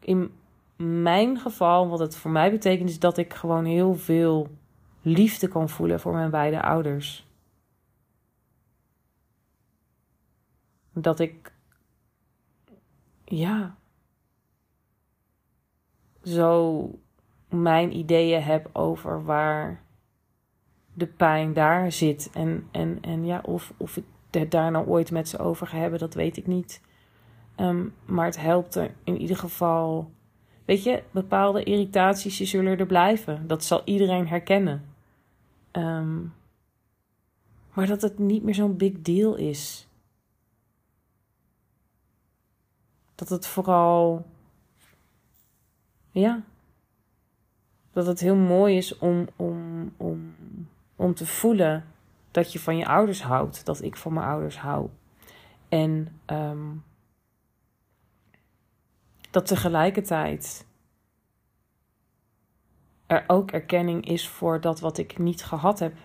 in 0.00 0.32
mijn 0.76 1.38
geval, 1.38 1.88
wat 1.88 1.98
het 1.98 2.16
voor 2.16 2.30
mij 2.30 2.50
betekent, 2.50 2.88
is 2.88 2.98
dat 2.98 3.16
ik 3.18 3.34
gewoon 3.34 3.64
heel 3.64 3.94
veel 3.94 4.48
liefde 5.02 5.48
kan 5.48 5.68
voelen 5.68 6.00
voor 6.00 6.12
mijn 6.12 6.30
beide 6.30 6.62
ouders. 6.62 7.26
Dat 10.92 11.20
ik, 11.20 11.52
ja, 13.24 13.76
zo 16.22 16.90
mijn 17.48 17.96
ideeën 17.96 18.42
heb 18.42 18.70
over 18.72 19.24
waar 19.24 19.86
de 20.98 21.06
pijn 21.06 21.52
daar 21.52 21.92
zit. 21.92 22.30
En, 22.32 22.68
en, 22.70 22.98
en 23.00 23.24
ja, 23.26 23.40
of, 23.44 23.72
of 23.76 23.96
ik 23.96 24.04
het 24.30 24.50
daar 24.50 24.70
nou 24.70 24.86
ooit 24.86 25.10
met 25.10 25.28
ze 25.28 25.38
over 25.38 25.66
ga 25.66 25.76
hebben, 25.78 25.98
dat 25.98 26.14
weet 26.14 26.36
ik 26.36 26.46
niet. 26.46 26.80
Ehm, 27.54 27.86
maar 28.04 28.24
het 28.24 28.40
helpt 28.40 28.74
er 28.74 28.94
in 29.04 29.20
ieder 29.20 29.36
geval. 29.36 30.10
Weet 30.64 30.82
je, 30.82 31.02
bepaalde 31.10 31.62
irritaties 31.62 32.36
die 32.36 32.46
zullen 32.46 32.78
er 32.78 32.86
blijven. 32.86 33.46
Dat 33.46 33.64
zal 33.64 33.82
iedereen 33.84 34.28
herkennen. 34.28 34.84
Ehm, 35.70 36.20
maar 37.72 37.86
dat 37.86 38.02
het 38.02 38.18
niet 38.18 38.42
meer 38.42 38.54
zo'n 38.54 38.76
big 38.76 38.92
deal 39.00 39.34
is. 39.34 39.88
Dat 43.14 43.28
het 43.28 43.46
vooral. 43.46 44.26
Ja. 46.10 46.42
Dat 47.92 48.06
het 48.06 48.20
heel 48.20 48.36
mooi 48.36 48.76
is 48.76 48.98
om, 48.98 49.28
om, 49.36 49.92
om 49.96 50.34
om 50.98 51.14
te 51.14 51.26
voelen 51.26 51.84
dat 52.30 52.52
je 52.52 52.58
van 52.58 52.76
je 52.76 52.86
ouders 52.86 53.22
houdt, 53.22 53.64
dat 53.64 53.82
ik 53.82 53.96
van 53.96 54.12
mijn 54.12 54.26
ouders 54.26 54.58
hou. 54.58 54.88
En 55.68 56.20
um, 56.26 56.84
dat 59.30 59.46
tegelijkertijd 59.46 60.66
er 63.06 63.24
ook 63.26 63.50
erkenning 63.50 64.06
is 64.06 64.28
voor 64.28 64.60
dat 64.60 64.80
wat 64.80 64.98
ik 64.98 65.18
niet 65.18 65.44
gehad 65.44 65.78
heb, 65.78 65.96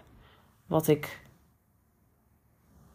wat 0.66 0.88
ik, 0.88 1.26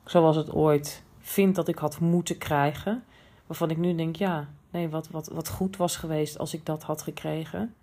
zoals 0.04 0.36
het 0.36 0.52
ooit, 0.52 1.02
vind 1.18 1.54
dat 1.54 1.68
ik 1.68 1.78
had 1.78 2.00
moeten 2.00 2.38
krijgen, 2.38 3.04
waarvan 3.46 3.70
ik 3.70 3.76
nu 3.76 3.94
denk, 3.94 4.16
ja, 4.16 4.48
nee, 4.70 4.88
wat, 4.88 5.08
wat, 5.08 5.28
wat 5.28 5.48
goed 5.48 5.76
was 5.76 5.96
geweest 5.96 6.38
als 6.38 6.54
ik 6.54 6.66
dat 6.66 6.82
had 6.82 7.02
gekregen. 7.02 7.74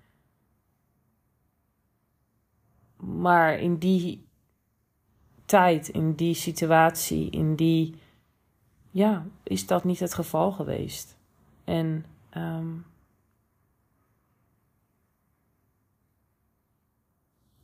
Maar 3.26 3.60
in 3.60 3.78
die 3.78 4.28
tijd, 5.46 5.88
in 5.88 6.14
die 6.14 6.34
situatie, 6.34 7.30
in 7.30 7.56
die. 7.56 7.96
Ja, 8.92 9.26
is 9.44 9.68
dat 9.68 9.84
niet 9.84 10.00
het 10.00 10.14
geval 10.14 10.52
geweest. 10.52 11.18
En. 11.64 12.06
Um, 12.38 12.86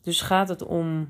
dus 0.01 0.21
gaat 0.21 0.49
het 0.49 0.61
om. 0.61 1.09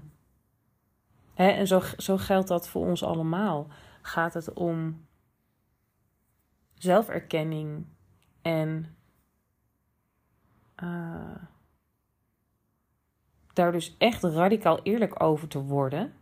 Hè, 1.33 1.49
en 1.49 1.67
zo, 1.67 1.81
zo 1.97 2.17
geldt 2.17 2.47
dat 2.47 2.69
voor 2.69 2.85
ons 2.85 3.03
allemaal. 3.03 3.67
Gaat 4.01 4.33
het 4.33 4.53
om 4.53 5.05
zelferkenning 6.73 7.85
en. 8.41 8.95
Uh, 10.83 11.35
daar 13.61 13.71
dus 13.71 13.95
echt 13.97 14.23
radicaal 14.23 14.79
eerlijk 14.83 15.23
over 15.23 15.47
te 15.47 15.59
worden. 15.59 16.13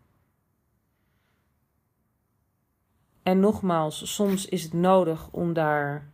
En 3.23 3.39
nogmaals, 3.39 4.13
soms 4.15 4.45
is 4.45 4.63
het 4.63 4.73
nodig 4.73 5.29
om 5.31 5.53
daar 5.53 6.11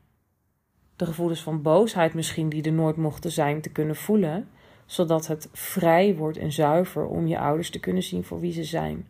de 0.96 1.06
gevoelens 1.06 1.42
van 1.42 1.62
boosheid 1.62 2.14
misschien 2.14 2.50
die 2.50 2.64
er 2.64 2.72
nooit 2.72 2.96
mochten 2.96 3.32
zijn 3.32 3.62
te 3.62 3.70
kunnen 3.70 3.96
voelen, 3.96 4.50
zodat 4.86 5.28
het 5.28 5.50
vrij 5.52 6.16
wordt 6.16 6.38
en 6.38 6.52
zuiver 6.52 7.06
om 7.06 7.28
je 7.28 7.40
ouders 7.40 7.70
te 7.70 7.80
kunnen 7.80 8.04
zien 8.04 8.24
voor 8.24 8.40
wie 8.40 8.52
ze 8.52 8.64
zijn. 8.64 9.08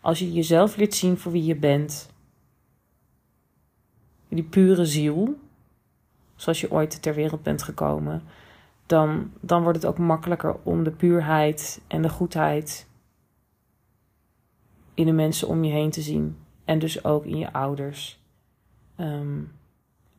Als 0.00 0.18
je 0.18 0.32
jezelf 0.32 0.76
leert 0.76 0.94
zien 0.94 1.16
voor 1.16 1.32
wie 1.32 1.44
je 1.44 1.56
bent, 1.56 2.10
die 4.28 4.44
pure 4.44 4.84
ziel, 4.84 5.38
zoals 6.36 6.60
je 6.60 6.70
ooit 6.70 7.02
ter 7.02 7.14
wereld 7.14 7.42
bent 7.42 7.62
gekomen, 7.62 8.22
dan, 8.88 9.32
dan 9.40 9.62
wordt 9.62 9.82
het 9.82 9.86
ook 9.86 9.98
makkelijker 9.98 10.56
om 10.62 10.84
de 10.84 10.90
puurheid 10.90 11.80
en 11.86 12.02
de 12.02 12.08
goedheid 12.08 12.88
in 14.94 15.06
de 15.06 15.12
mensen 15.12 15.48
om 15.48 15.64
je 15.64 15.72
heen 15.72 15.90
te 15.90 16.00
zien. 16.00 16.38
En 16.64 16.78
dus 16.78 17.04
ook 17.04 17.24
in 17.24 17.38
je 17.38 17.52
ouders. 17.52 18.20
Ehm, 18.96 19.42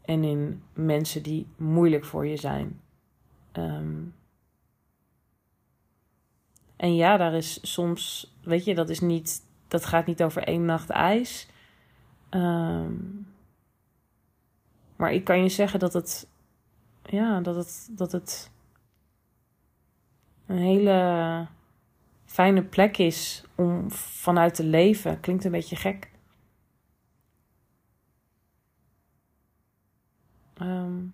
en 0.01 0.23
in 0.23 0.63
mensen 0.73 1.23
die 1.23 1.47
moeilijk 1.55 2.05
voor 2.05 2.27
je 2.27 2.37
zijn. 2.37 2.81
Ehm, 3.51 3.95
en 6.75 6.95
ja, 6.95 7.17
daar 7.17 7.33
is 7.33 7.73
soms, 7.73 8.33
weet 8.43 8.65
je, 8.65 8.75
dat 8.75 8.89
is 8.89 8.99
niet, 8.99 9.45
dat 9.67 9.85
gaat 9.85 10.05
niet 10.05 10.23
over 10.23 10.43
één 10.43 10.65
nacht 10.65 10.89
ijs. 10.89 11.47
Ehm, 12.29 12.93
maar 14.95 15.13
ik 15.13 15.23
kan 15.23 15.41
je 15.41 15.49
zeggen 15.49 15.79
dat 15.79 15.93
het, 15.93 16.27
ja, 17.03 17.41
dat 17.41 17.55
het, 17.55 17.89
dat 17.91 18.11
het 18.11 18.51
een 20.49 20.57
hele 20.57 21.47
fijne 22.25 22.63
plek 22.63 22.97
is 22.97 23.43
om 23.55 23.91
vanuit 23.91 24.55
te 24.55 24.63
leven. 24.63 25.19
Klinkt 25.19 25.43
een 25.45 25.51
beetje 25.51 25.75
gek. 25.75 26.11
Um, 30.61 31.13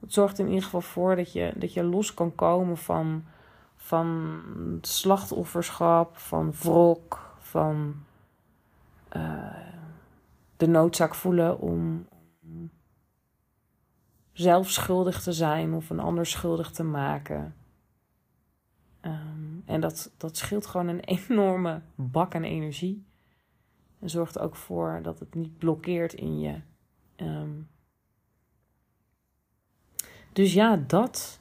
het 0.00 0.12
zorgt 0.12 0.38
in 0.38 0.46
ieder 0.46 0.62
geval 0.62 0.80
voor 0.80 1.16
dat 1.16 1.32
je, 1.32 1.52
dat 1.56 1.72
je 1.72 1.84
los 1.84 2.14
kan 2.14 2.34
komen 2.34 2.76
van, 2.76 3.24
van 3.76 4.40
slachtofferschap, 4.80 6.16
van 6.16 6.52
wrok, 6.52 7.34
van 7.38 7.94
uh, 9.16 9.56
de 10.56 10.68
noodzaak 10.68 11.14
voelen 11.14 11.58
om 11.58 12.06
zelf 14.32 14.70
schuldig 14.70 15.22
te 15.22 15.32
zijn 15.32 15.74
of 15.74 15.90
een 15.90 16.00
ander 16.00 16.26
schuldig 16.26 16.70
te 16.70 16.82
maken. 16.82 17.54
Um, 19.02 19.62
en 19.66 19.80
dat, 19.80 20.12
dat 20.16 20.36
scheelt 20.36 20.66
gewoon 20.66 20.88
een 20.88 21.04
enorme 21.28 21.80
bak 21.94 22.34
aan 22.34 22.42
energie. 22.42 23.04
En 24.00 24.10
zorgt 24.10 24.38
ook 24.38 24.56
voor 24.56 25.00
dat 25.02 25.18
het 25.18 25.34
niet 25.34 25.58
blokkeert 25.58 26.12
in 26.12 26.40
je. 26.40 26.60
Ehm, 27.16 27.50
dus 30.32 30.52
ja, 30.52 30.76
dat. 30.86 31.40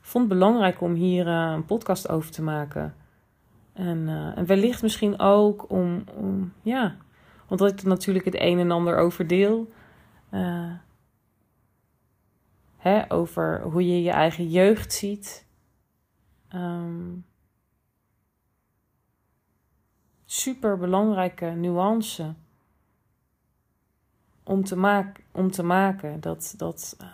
Vond 0.00 0.28
het 0.28 0.38
belangrijk 0.38 0.80
om 0.80 0.94
hier 0.94 1.26
uh, 1.26 1.52
een 1.54 1.64
podcast 1.64 2.08
over 2.08 2.30
te 2.30 2.42
maken. 2.42 2.94
En, 3.72 3.98
uh, 3.98 4.38
en 4.38 4.46
wellicht 4.46 4.82
misschien 4.82 5.18
ook 5.18 5.70
om, 5.70 6.04
om, 6.14 6.52
ja, 6.62 6.96
omdat 7.48 7.70
ik 7.70 7.82
natuurlijk 7.82 8.24
het 8.24 8.36
een 8.38 8.58
en 8.58 8.70
ander 8.70 8.96
over 8.96 9.26
deel. 9.26 9.72
Uh, 10.30 10.72
over 13.08 13.62
hoe 13.62 13.86
je 13.86 14.02
je 14.02 14.10
eigen 14.10 14.48
jeugd 14.48 14.92
ziet. 14.92 15.46
Um, 16.54 17.24
super 20.24 20.78
belangrijke 20.78 21.46
nuance 21.46 22.34
om 24.42 24.64
te, 24.64 24.76
maak, 24.76 25.24
om 25.32 25.50
te 25.50 25.62
maken 25.62 26.20
dat, 26.20 26.54
dat, 26.56 26.96
uh, 27.00 27.08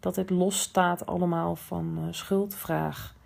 dat 0.00 0.16
het 0.16 0.30
losstaat 0.30 1.06
allemaal 1.06 1.56
van 1.56 1.98
uh, 1.98 2.12
schuldvraag. 2.12 3.16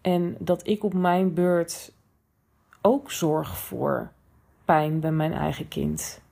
En 0.00 0.36
dat 0.38 0.66
ik 0.66 0.84
op 0.84 0.94
mijn 0.94 1.34
beurt 1.34 1.92
ook 2.80 3.10
zorg 3.10 3.58
voor 3.58 4.12
pijn 4.64 5.00
bij 5.00 5.12
mijn 5.12 5.32
eigen 5.32 5.68
kind. 5.68 6.22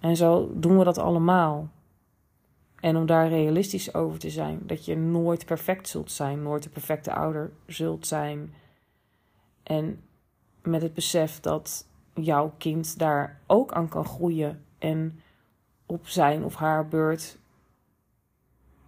En 0.00 0.16
zo 0.16 0.50
doen 0.54 0.78
we 0.78 0.84
dat 0.84 0.98
allemaal. 0.98 1.68
En 2.84 2.96
om 2.96 3.06
daar 3.06 3.28
realistisch 3.28 3.94
over 3.94 4.18
te 4.18 4.30
zijn, 4.30 4.60
dat 4.62 4.84
je 4.84 4.96
nooit 4.96 5.44
perfect 5.44 5.88
zult 5.88 6.10
zijn, 6.10 6.42
nooit 6.42 6.62
de 6.62 6.68
perfecte 6.68 7.14
ouder 7.14 7.52
zult 7.66 8.06
zijn. 8.06 8.54
En 9.62 10.02
met 10.62 10.82
het 10.82 10.94
besef 10.94 11.40
dat 11.40 11.86
jouw 12.14 12.54
kind 12.58 12.98
daar 12.98 13.40
ook 13.46 13.72
aan 13.72 13.88
kan 13.88 14.04
groeien 14.04 14.64
en 14.78 15.20
op 15.86 16.06
zijn 16.06 16.44
of 16.44 16.54
haar 16.54 16.88
beurt 16.88 17.38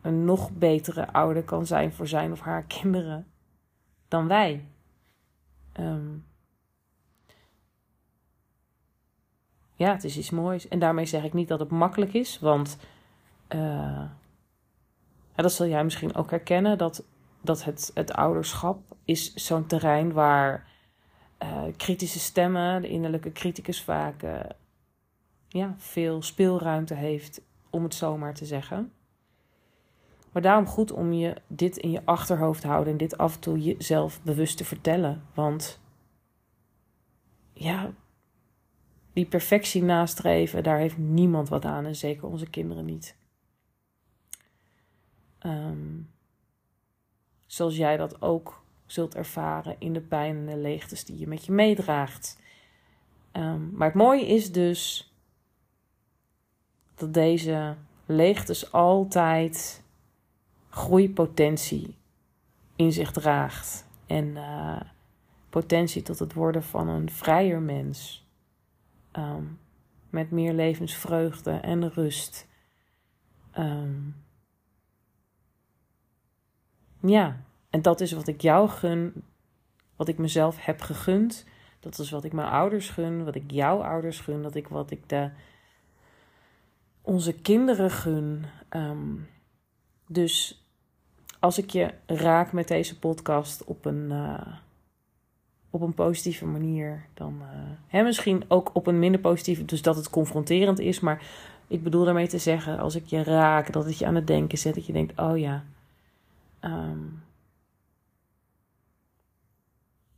een 0.01 0.25
nog 0.25 0.51
betere 0.51 1.13
ouder 1.13 1.43
kan 1.43 1.67
zijn 1.67 1.93
voor 1.93 2.07
zijn 2.07 2.33
of 2.33 2.41
haar 2.41 2.65
kinderen 2.81 3.27
dan 4.09 4.29
wij. 4.29 4.65
Um, 5.81 6.25
ja, 9.75 9.93
het 9.93 10.05
is 10.05 10.17
iets 10.17 10.31
moois. 10.31 10.69
En 10.69 10.79
daarmee 10.79 11.07
zeg 11.07 11.25
ik 11.25 11.33
niet 11.33 11.49
dat 11.49 11.61
het 11.61 11.71
makkelijk 11.71 12.13
is, 12.13 12.39
want 12.39 12.79
ja, 13.49 15.43
dat 15.43 15.53
zal 15.53 15.67
jij 15.67 15.85
misschien 15.85 16.15
ook 16.15 16.31
herkennen, 16.31 16.79
dat, 16.79 17.05
dat 17.41 17.65
het, 17.65 17.91
het 17.95 18.13
ouderschap 18.13 18.97
is 19.05 19.35
zo'n 19.35 19.67
terrein 19.67 20.13
waar 20.13 20.69
uh, 21.43 21.63
kritische 21.77 22.19
stemmen, 22.19 22.83
de 22.83 22.89
innerlijke 22.89 23.33
criticus 23.33 23.83
vaak 23.83 24.23
uh, 24.23 24.41
ja, 25.49 25.75
veel 25.77 26.23
speelruimte 26.23 26.95
heeft, 26.95 27.41
om 27.71 27.83
het 27.83 27.95
zomaar 27.95 28.35
te 28.35 28.45
zeggen. 28.45 28.93
Maar 30.33 30.43
daarom 30.43 30.67
goed 30.67 30.93
om 30.93 31.13
je 31.13 31.35
dit 31.47 31.77
in 31.77 31.91
je 31.91 32.03
achterhoofd 32.05 32.61
te 32.61 32.67
houden 32.67 32.93
en 32.93 32.99
dit 32.99 33.19
af 33.19 33.35
en 33.35 33.41
toe 33.41 33.59
jezelf 33.59 34.23
bewust 34.23 34.57
te 34.57 34.65
vertellen. 34.65 35.23
Want 35.35 35.81
ja, 37.53 37.93
die 39.13 39.27
perfectie 39.27 39.83
nastreven, 39.83 40.63
daar 40.63 40.79
heeft 40.79 40.99
niemand 40.99 41.49
wat 41.49 41.65
aan 41.65 41.85
en 41.85 41.97
zeker 41.97 42.27
onze 42.29 42.51
kinderen 42.51 42.85
niet. 42.85 43.17
Um, 45.43 46.11
zoals 47.47 47.77
jij 47.77 47.97
dat 47.97 48.23
ook 48.23 48.65
zult 48.87 49.15
ervaren 49.15 49.77
in 49.79 49.93
de 49.93 50.01
pijn 50.01 50.37
en 50.37 50.47
de 50.47 50.57
leegtes 50.57 51.05
die 51.05 51.19
je 51.19 51.27
met 51.27 51.45
je 51.45 51.53
meedraagt. 51.53 52.39
Um, 53.33 53.71
maar 53.73 53.89
het 53.89 53.97
mooie 53.97 54.27
is 54.27 54.53
dus 54.53 55.13
dat 56.95 57.15
deze 57.15 57.77
leegtes 58.07 58.73
altijd 58.73 59.83
groeipotentie 60.69 61.97
in 62.77 62.93
zich 62.93 63.13
draagt. 63.13 63.87
En 64.07 64.27
uh, 64.27 64.81
potentie 65.51 66.03
tot 66.03 66.19
het 66.19 66.33
worden 66.33 66.63
van 66.63 66.89
een 66.89 67.11
vrijer 67.11 67.61
mens. 67.61 68.27
Um, 69.13 69.59
met 70.11 70.31
meer 70.31 70.53
levensvreugde 70.53 71.51
en 71.51 71.93
rust. 71.93 72.47
Ja, 77.09 77.41
en 77.71 77.83
dat 77.83 78.01
is 78.01 78.13
wat 78.13 78.27
ik 78.27 78.41
jou 78.41 78.69
gun, 78.69 79.23
wat 79.97 80.09
ik 80.09 80.19
mezelf 80.19 80.65
heb 80.65 80.81
gegund. 80.81 81.45
Dat 81.81 81.99
is 81.99 82.11
wat 82.11 82.25
ik 82.25 82.33
mijn 82.33 82.49
ouders 82.49 82.89
gun, 82.89 83.25
wat 83.25 83.35
ik 83.35 83.51
jouw 83.51 83.83
ouders 83.83 84.21
gun, 84.21 84.43
dat 84.43 84.55
ik 84.55 84.69
wat 84.69 84.91
ik 84.91 85.09
de, 85.09 85.31
onze 87.03 87.33
kinderen 87.33 87.91
gun. 87.91 88.45
Um, 88.71 89.29
dus 90.07 90.65
als 91.41 91.59
ik 91.59 91.71
je 91.71 91.95
raak 92.07 92.53
met 92.53 92.69
deze 92.69 92.99
podcast 92.99 93.65
op 93.65 93.85
een, 93.85 94.11
uh, 94.11 94.47
op 95.71 95.81
een 95.81 95.95
positieve 95.95 96.47
manier, 96.47 97.07
dan 97.15 97.39
uh, 97.41 97.47
hè, 97.87 98.03
misschien 98.03 98.45
ook 98.49 98.71
op 98.73 98.87
een 98.87 98.99
minder 98.99 99.21
positieve, 99.21 99.65
dus 99.65 99.83
dat 99.83 99.97
het 99.97 100.11
confronterend 100.11 100.79
is. 100.79 101.01
Maar 101.01 101.23
ik 101.67 101.83
bedoel 101.83 102.05
daarmee 102.05 102.29
te 102.29 102.39
zeggen, 102.39 102.79
als 102.79 102.95
ik 102.95 103.07
je 103.07 103.23
raak, 103.23 103.73
dat 103.73 103.85
het 103.85 103.99
je 103.99 104.07
aan 104.07 104.15
het 104.15 104.27
denken 104.27 104.59
zet, 104.59 104.75
dat 104.75 104.87
je 104.87 104.93
denkt, 104.93 105.21
oh 105.21 105.39
ja, 105.39 105.65
um, 106.67 107.23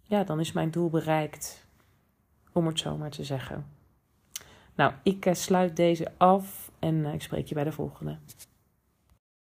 ja, 0.03 0.25
dan 0.25 0.41
is 0.41 0.53
mijn 0.53 0.71
doel 0.71 0.91
bereikt. 0.91 1.67
Om 2.53 2.67
het 2.67 2.79
zo 2.79 2.97
maar 2.97 3.11
te 3.11 3.25
zeggen. 3.25 3.67
Nou, 4.75 4.93
ik 5.03 5.27
uh, 5.27 5.35
sluit 5.35 5.77
deze 5.77 6.13
af 6.17 6.71
en 6.79 6.95
uh, 6.95 7.15
ik 7.15 7.23
spreek 7.23 7.47
je 7.47 7.55
bij 7.55 7.65
de 7.65 7.73
volgende. 7.73 8.19